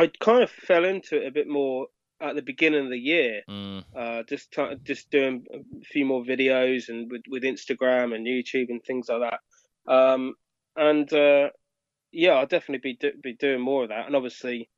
I 0.00 0.10
kind 0.20 0.42
of 0.42 0.50
fell 0.50 0.84
into 0.84 1.16
it 1.22 1.26
a 1.26 1.30
bit 1.30 1.48
more 1.48 1.86
at 2.20 2.34
the 2.36 2.42
beginning 2.42 2.84
of 2.84 2.90
the 2.90 2.98
year. 2.98 3.42
Mm, 3.48 3.82
uh, 3.96 4.22
just 4.28 4.50
try, 4.52 4.74
just 4.84 5.10
doing 5.10 5.44
a 5.54 5.84
few 5.84 6.04
more 6.04 6.22
videos 6.22 6.88
and 6.90 7.10
with, 7.10 7.22
with 7.28 7.42
Instagram 7.44 8.14
and 8.14 8.26
YouTube 8.26 8.68
and 8.68 8.82
things 8.84 9.08
like 9.08 9.30
that. 9.30 9.92
Um, 9.92 10.34
and 10.76 11.10
uh, 11.12 11.48
yeah, 12.12 12.32
I'll 12.32 12.46
definitely 12.46 12.92
be 12.92 12.96
do, 13.00 13.12
be 13.22 13.32
doing 13.32 13.60
more 13.62 13.84
of 13.84 13.88
that. 13.88 14.06
And 14.06 14.14
obviously, 14.14 14.68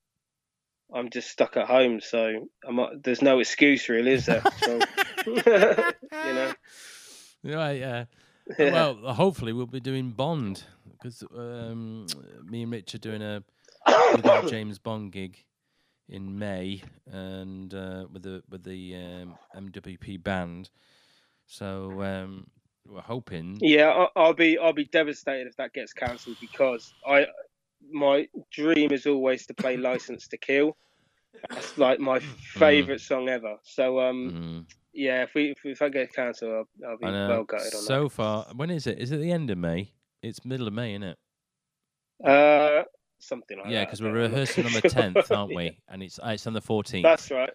I'm 0.94 1.10
just 1.10 1.30
stuck 1.30 1.56
at 1.56 1.66
home, 1.66 2.00
so 2.00 2.48
I'm 2.66 2.76
not, 2.76 3.02
there's 3.02 3.22
no 3.22 3.40
excuse 3.40 3.88
really, 3.88 4.12
is 4.12 4.26
there? 4.26 4.42
So, 4.58 4.78
you 5.26 5.42
know, 6.14 6.52
Right, 7.44 7.80
yeah. 7.80 8.04
Well, 8.59 8.94
hopefully 8.94 9.52
we'll 9.52 9.66
be 9.66 9.81
doing 9.81 10.11
Bond 10.11 10.64
because 10.92 11.22
um, 11.37 12.07
me 12.44 12.62
and 12.62 12.72
Rich 12.72 12.94
are 12.94 12.98
doing 12.98 13.22
a 13.22 13.42
we 13.87 14.22
got 14.22 14.44
a 14.44 14.50
James 14.50 14.78
Bond 14.78 15.12
gig 15.12 15.44
in 16.09 16.38
May 16.38 16.83
and 17.11 17.72
uh, 17.74 18.07
with 18.12 18.22
the 18.22 18.42
with 18.48 18.62
the 18.64 18.94
um, 18.94 19.35
MWP 19.57 20.22
band. 20.22 20.70
So 21.46 22.02
um, 22.02 22.46
we're 22.87 23.00
hoping. 23.00 23.59
yeah, 23.61 23.88
I, 23.88 24.09
I'll 24.16 24.35
be 24.35 24.59
I'll 24.59 24.72
be 24.72 24.85
devastated 24.85 25.46
if 25.46 25.57
that 25.57 25.72
gets 25.72 25.92
cancelled 25.92 26.37
because 26.40 26.92
I 27.07 27.26
my 27.90 28.28
dream 28.52 28.92
is 28.92 29.07
always 29.07 29.46
to 29.46 29.55
play 29.55 29.76
License 29.88 30.28
to 30.28 30.37
Kill. 30.37 30.76
That's 31.50 31.76
like 31.78 31.98
my 31.98 32.20
favourite 32.20 33.00
song 33.00 33.28
ever. 33.28 33.57
So 33.62 34.00
um. 34.00 34.66
Mm, 34.68 34.74
Yeah, 34.94 35.22
if 35.22 35.31
we 35.35 35.50
if, 35.50 35.59
if 35.64 35.83
I 35.83 35.88
get 35.88 36.12
cancelled, 36.12 36.52
I'll, 36.85 36.88
I'll 36.90 36.98
be 36.98 37.07
well 37.07 37.44
gutted 37.44 37.74
on 37.74 37.81
so 37.83 38.09
far, 38.09 38.46
when 38.55 38.70
is 38.70 38.87
it? 38.87 38.98
Is 38.98 39.11
it 39.12 39.18
the 39.18 39.33
end 39.33 39.50
of 39.50 39.59
May? 39.59 39.92
It's 40.22 40.44
middle 40.44 40.66
of 40.68 40.74
May, 40.74 40.92
isn't 40.94 41.02
it? 41.02 41.18
Uh, 42.24 42.85
something 43.18 43.59
like 43.59 43.68
Yeah, 43.68 43.81
that. 43.81 43.87
because 43.87 44.02
we're 44.02 44.12
rehearsing 44.12 44.66
on 44.66 44.72
the 44.72 44.81
tenth, 44.88 45.31
aren't 45.33 45.55
we? 45.55 45.78
And 45.88 46.02
it's 46.02 46.20
it's 46.22 46.46
on 46.46 46.52
the 46.52 46.61
fourteenth. 46.61 47.05
That's 47.05 47.31
right. 47.31 47.50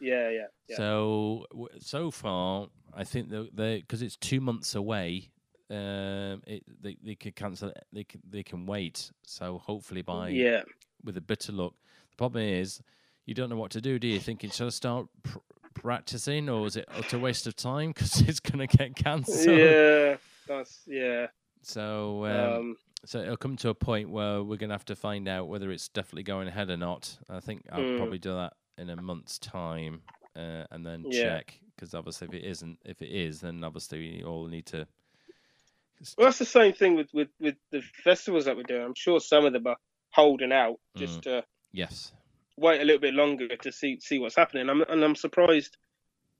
Yeah, 0.00 0.30
yeah, 0.30 0.46
yeah. 0.68 0.76
So 0.76 1.46
so 1.80 2.10
far, 2.10 2.68
I 2.94 3.04
think 3.04 3.30
that 3.30 3.50
they 3.54 3.80
because 3.80 4.02
it's 4.02 4.16
two 4.16 4.40
months 4.40 4.74
away. 4.74 5.30
Um, 5.70 6.42
it 6.46 6.64
they 6.80 6.96
they 7.02 7.14
could 7.14 7.36
cancel. 7.36 7.68
it- 7.68 7.84
They 7.92 8.04
can 8.04 8.20
they 8.28 8.42
can 8.42 8.64
wait. 8.66 9.10
So 9.26 9.58
hopefully 9.58 10.02
by 10.02 10.30
yeah, 10.30 10.62
with 11.04 11.16
a 11.16 11.20
bit 11.20 11.48
of 11.48 11.56
luck. 11.56 11.74
The 12.10 12.16
problem 12.16 12.42
is 12.44 12.80
you 13.26 13.34
don't 13.34 13.50
know 13.50 13.56
what 13.56 13.72
to 13.72 13.80
do. 13.80 13.98
Do 13.98 14.08
you 14.08 14.18
thinking 14.20 14.50
should 14.50 14.66
I 14.66 14.70
start 14.70 15.06
pr- 15.22 15.38
practicing 15.82 16.48
or 16.48 16.66
is 16.66 16.76
it 16.76 16.88
a 17.12 17.18
waste 17.18 17.46
of 17.46 17.56
time 17.56 17.88
because 17.94 18.20
it's 18.22 18.40
gonna 18.40 18.66
get 18.66 18.94
cancelled? 18.96 19.46
yeah. 19.46 20.16
That's 20.46 20.80
yeah. 20.86 21.26
So 21.62 22.24
um, 22.24 22.54
Um, 22.56 22.76
so 23.04 23.20
it'll 23.20 23.36
come 23.36 23.56
to 23.56 23.68
a 23.68 23.74
point 23.74 24.10
where 24.10 24.42
we're 24.42 24.56
gonna 24.56 24.74
have 24.74 24.84
to 24.86 24.96
find 24.96 25.28
out 25.28 25.48
whether 25.48 25.70
it's 25.70 25.88
definitely 25.88 26.22
going 26.24 26.48
ahead 26.48 26.70
or 26.70 26.76
not. 26.76 27.18
I 27.28 27.40
think 27.40 27.62
I'll 27.70 27.82
Mm. 27.82 27.96
probably 27.96 28.18
do 28.18 28.32
that 28.34 28.54
in 28.76 28.90
a 28.90 28.96
month's 28.96 29.38
time, 29.38 30.02
uh, 30.36 30.64
and 30.70 30.84
then 30.86 31.04
Yeah. 31.08 31.22
check 31.22 31.60
because 31.74 31.94
obviously 31.94 32.28
if 32.28 32.34
it 32.34 32.44
isn't, 32.44 32.78
if 32.84 33.02
it 33.02 33.10
is, 33.10 33.40
then 33.40 33.62
obviously 33.62 33.98
we 34.18 34.24
all 34.24 34.46
need 34.46 34.66
to. 34.66 34.86
well, 36.16 36.26
that's 36.26 36.38
the 36.38 36.44
same 36.44 36.72
thing 36.72 36.94
with, 36.96 37.12
with 37.12 37.28
with 37.40 37.56
the 37.70 37.82
festivals 38.04 38.46
that 38.46 38.56
we're 38.56 38.62
doing. 38.62 38.82
I'm 38.82 38.94
sure 38.94 39.20
some 39.20 39.44
of 39.44 39.52
them 39.52 39.66
are 39.66 39.76
holding 40.10 40.52
out 40.52 40.80
just 40.96 41.18
Mm. 41.20 41.22
to 41.22 41.44
Yes. 41.72 42.12
Wait 42.58 42.80
a 42.80 42.84
little 42.84 43.00
bit 43.00 43.14
longer 43.14 43.48
to 43.56 43.72
see 43.72 43.98
see 44.00 44.18
what's 44.18 44.36
happening. 44.36 44.68
I'm, 44.68 44.82
and 44.82 45.02
I'm 45.02 45.14
surprised 45.14 45.76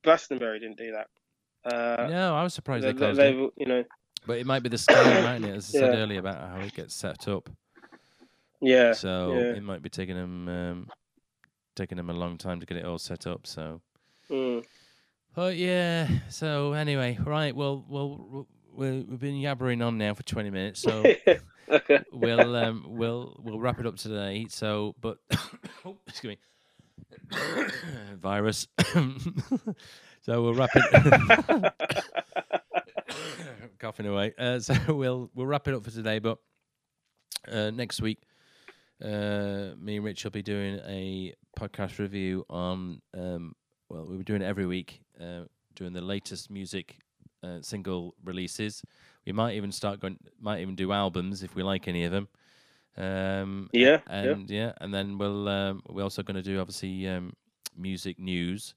Glastonbury 0.05 0.61
didn't 0.61 0.79
do 0.79 0.93
that. 0.93 1.09
Uh, 1.65 2.07
no, 2.09 2.35
I 2.35 2.43
was 2.43 2.55
surprised 2.55 2.85
they, 2.85 2.93
they, 2.93 2.99
closed 2.99 3.21
they, 3.21 3.33
it, 3.33 3.51
you 3.57 3.67
know, 3.67 3.85
but 4.27 4.39
it 4.39 4.47
might 4.47 4.63
be 4.63 4.69
the 4.69 4.79
scale, 4.79 5.05
mightn't 5.23 5.47
it? 5.47 5.57
As 5.57 5.75
I 5.75 5.79
said 5.79 5.95
earlier 5.95 6.21
about 6.21 6.37
how 6.51 6.59
it 6.61 6.75
gets 6.75 6.95
set 6.95 7.29
up. 7.29 7.49
yeah, 8.61 8.93
So 8.93 9.35
yeah. 9.35 9.57
it 9.57 9.63
might 9.63 9.83
be 9.83 9.89
taking 9.89 10.17
them 10.17 10.49
um, 10.49 10.89
taken 11.75 11.97
them 11.97 12.11
a 12.11 12.15
long 12.15 12.39
time 12.39 12.61
to 12.61 12.67
get 12.67 12.77
it 12.77 12.85
all 12.85 12.99
set 12.99 13.27
up. 13.27 13.47
So, 13.47 13.81
Mm. 14.31 14.65
but 15.35 15.57
yeah. 15.57 16.09
So 16.29 16.75
anyway, 16.75 17.19
right. 17.25 17.55
Well, 17.57 17.85
well, 17.89 18.47
we've 18.75 19.19
been 19.19 19.35
yabbering 19.37 19.85
on 19.85 19.99
now 19.99 20.15
for 20.15 20.23
twenty 20.23 20.51
minutes. 20.51 20.81
So 20.81 21.03
okay. 21.71 22.01
we'll 22.13 22.57
um 22.57 22.85
we'll 22.89 23.41
we'll 23.43 23.59
wrap 23.59 23.81
it 23.81 23.87
up 23.87 23.97
today. 23.97 24.47
So, 24.49 24.95
but 25.01 25.19
oh, 25.85 25.97
excuse 26.07 26.37
me, 26.37 27.37
virus. 28.17 28.69
so 30.23 30.43
we'll 30.43 30.55
wrap 30.55 30.71
it. 30.75 31.73
coughing 33.79 34.07
away. 34.07 34.35
Uh, 34.39 34.59
so 34.59 34.75
we'll 34.95 35.31
we'll 35.35 35.47
wrap 35.47 35.69
it 35.69 35.75
up 35.75 35.85
for 35.85 35.91
today. 35.91 36.19
But 36.19 36.39
uh, 37.51 37.71
next 37.71 38.03
week, 38.03 38.23
uh, 39.03 39.75
me 39.79 39.97
and 39.97 40.05
Rich 40.05 40.25
will 40.25 40.31
be 40.31 40.43
doing 40.43 40.81
a 40.87 41.35
podcast 41.59 41.99
review 41.99 42.45
on. 42.51 43.01
Um, 43.17 43.55
well, 43.89 44.07
we 44.07 44.17
were 44.17 44.23
doing 44.23 44.43
it 44.43 44.47
every 44.47 44.67
week, 44.67 45.01
uh, 45.21 45.45
doing 45.75 45.93
the 45.93 46.03
latest 46.03 46.51
music 46.51 46.99
uh, 47.43 47.59
single 47.63 48.15
releases. 48.25 48.83
We 49.29 49.33
might 49.35 49.57
even 49.57 49.71
start 49.73 50.01
going. 50.01 50.17
Might 50.41 50.61
even 50.61 50.75
do 50.75 50.91
albums 50.91 51.43
if 51.43 51.55
we 51.55 51.63
like 51.63 51.87
any 51.87 52.05
of 52.05 52.13
them. 52.13 52.29
Um, 52.97 53.69
Yeah, 53.75 53.99
yeah. 54.09 54.15
and 54.23 54.51
yeah, 54.51 54.73
and 54.81 54.93
then 54.93 55.19
we'll 55.19 55.47
um, 55.49 55.83
we're 55.87 56.03
also 56.03 56.23
going 56.23 56.37
to 56.37 56.43
do 56.43 56.59
obviously 56.61 57.07
um, 57.07 57.35
music 57.77 58.19
news. 58.19 58.73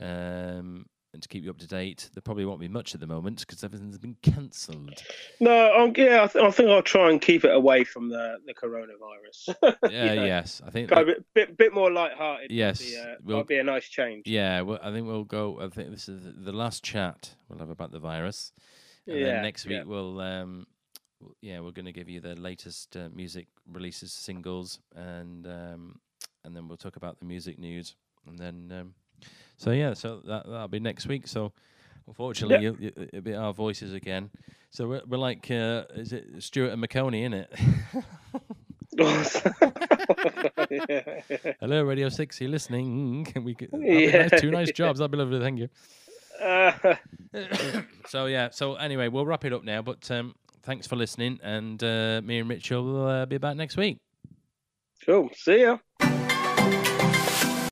Um, 0.00 0.86
and 1.12 1.20
to 1.22 1.28
keep 1.28 1.42
you 1.42 1.50
up 1.50 1.58
to 1.58 1.66
date, 1.66 2.10
there 2.14 2.20
probably 2.22 2.44
won't 2.44 2.60
be 2.60 2.68
much 2.68 2.94
at 2.94 3.00
the 3.00 3.08
moment 3.08 3.40
because 3.40 3.64
everything's 3.64 3.98
been 3.98 4.14
cancelled. 4.22 5.02
No, 5.40 5.74
um, 5.76 5.92
yeah, 5.96 6.22
I, 6.22 6.26
th- 6.28 6.44
I 6.44 6.50
think 6.52 6.68
I'll 6.68 6.80
try 6.82 7.10
and 7.10 7.20
keep 7.20 7.44
it 7.44 7.52
away 7.52 7.82
from 7.82 8.08
the, 8.08 8.36
the 8.46 8.54
coronavirus. 8.54 9.74
Yeah, 9.90 10.14
know, 10.14 10.24
yes, 10.26 10.62
I 10.64 10.70
think. 10.70 10.90
Go 10.90 10.96
a 11.00 11.04
bit, 11.06 11.24
bit, 11.34 11.56
bit 11.56 11.74
more 11.74 11.90
light-hearted. 11.90 12.52
Yes, 12.52 12.80
would 12.80 12.86
be, 12.88 12.98
uh, 12.98 13.14
we'll- 13.24 13.36
might 13.38 13.48
be 13.48 13.58
a 13.58 13.64
nice 13.64 13.88
change. 13.88 14.28
yeah, 14.28 14.60
well, 14.60 14.78
I 14.80 14.92
think 14.92 15.08
we'll 15.08 15.24
go. 15.24 15.58
I 15.60 15.68
think 15.70 15.90
this 15.90 16.08
is 16.08 16.20
the 16.36 16.52
last 16.52 16.84
chat 16.84 17.34
we'll 17.48 17.58
have 17.58 17.70
about 17.70 17.90
the 17.90 17.98
virus, 17.98 18.52
and 19.08 19.18
Yeah, 19.18 19.26
then 19.26 19.42
next 19.42 19.66
week 19.66 19.78
yeah. 19.78 19.84
we'll. 19.84 20.20
Um, 20.20 20.66
yeah, 21.40 21.58
we're 21.58 21.72
going 21.72 21.86
to 21.86 21.92
give 21.92 22.08
you 22.08 22.20
the 22.20 22.36
latest 22.36 22.96
uh, 22.96 23.08
music 23.12 23.48
releases, 23.72 24.12
singles, 24.12 24.78
and 24.94 25.44
um, 25.48 25.98
and 26.44 26.54
then 26.54 26.68
we'll 26.68 26.76
talk 26.76 26.94
about 26.94 27.18
the 27.18 27.24
music 27.24 27.58
news, 27.58 27.96
and 28.28 28.38
then 28.38 28.72
um, 28.72 28.94
so 29.56 29.72
yeah, 29.72 29.94
so 29.94 30.20
that 30.26 30.46
that'll 30.46 30.68
be 30.68 30.78
next 30.78 31.08
week. 31.08 31.26
So 31.26 31.52
unfortunately, 32.06 32.64
you 32.64 32.76
you, 32.78 32.92
it'll 32.96 33.20
be 33.22 33.34
our 33.34 33.52
voices 33.52 33.94
again. 33.94 34.30
So 34.70 34.86
we're, 34.86 35.02
we're 35.08 35.18
like, 35.18 35.50
uh, 35.50 35.86
is 35.96 36.12
it 36.12 36.26
Stuart 36.38 36.70
and 36.72 36.80
Maconie, 36.80 37.24
in 37.24 37.32
it? 37.34 37.52
yeah. 38.96 38.98
Hello, 41.60 41.82
Radio 41.84 42.08
Six, 42.08 42.40
You're 42.40 42.50
listening? 42.50 43.24
Can 43.24 43.44
we? 43.48 43.54
Get, 43.54 43.70
Yeah. 43.72 44.26
nice, 44.28 44.40
two 44.40 44.50
nice 44.50 44.72
jobs. 44.72 44.98
That'd 44.98 45.10
be 45.10 45.18
lovely. 45.18 45.40
Thank 45.40 45.58
you. 45.60 45.68
Uh, 46.40 46.96
so 48.06 48.26
yeah. 48.26 48.50
So 48.50 48.74
anyway, 48.76 49.08
we'll 49.08 49.26
wrap 49.26 49.44
it 49.44 49.52
up 49.52 49.64
now. 49.64 49.82
But 49.82 50.10
um, 50.10 50.34
thanks 50.62 50.86
for 50.86 50.96
listening, 50.96 51.40
and 51.42 51.82
uh, 51.82 52.20
me 52.24 52.38
and 52.38 52.48
Rich 52.48 52.70
will 52.70 53.06
uh, 53.06 53.26
be 53.26 53.38
back 53.38 53.56
next 53.56 53.76
week. 53.76 53.98
cool. 55.04 55.30
See 55.34 55.62
ya. 55.62 55.78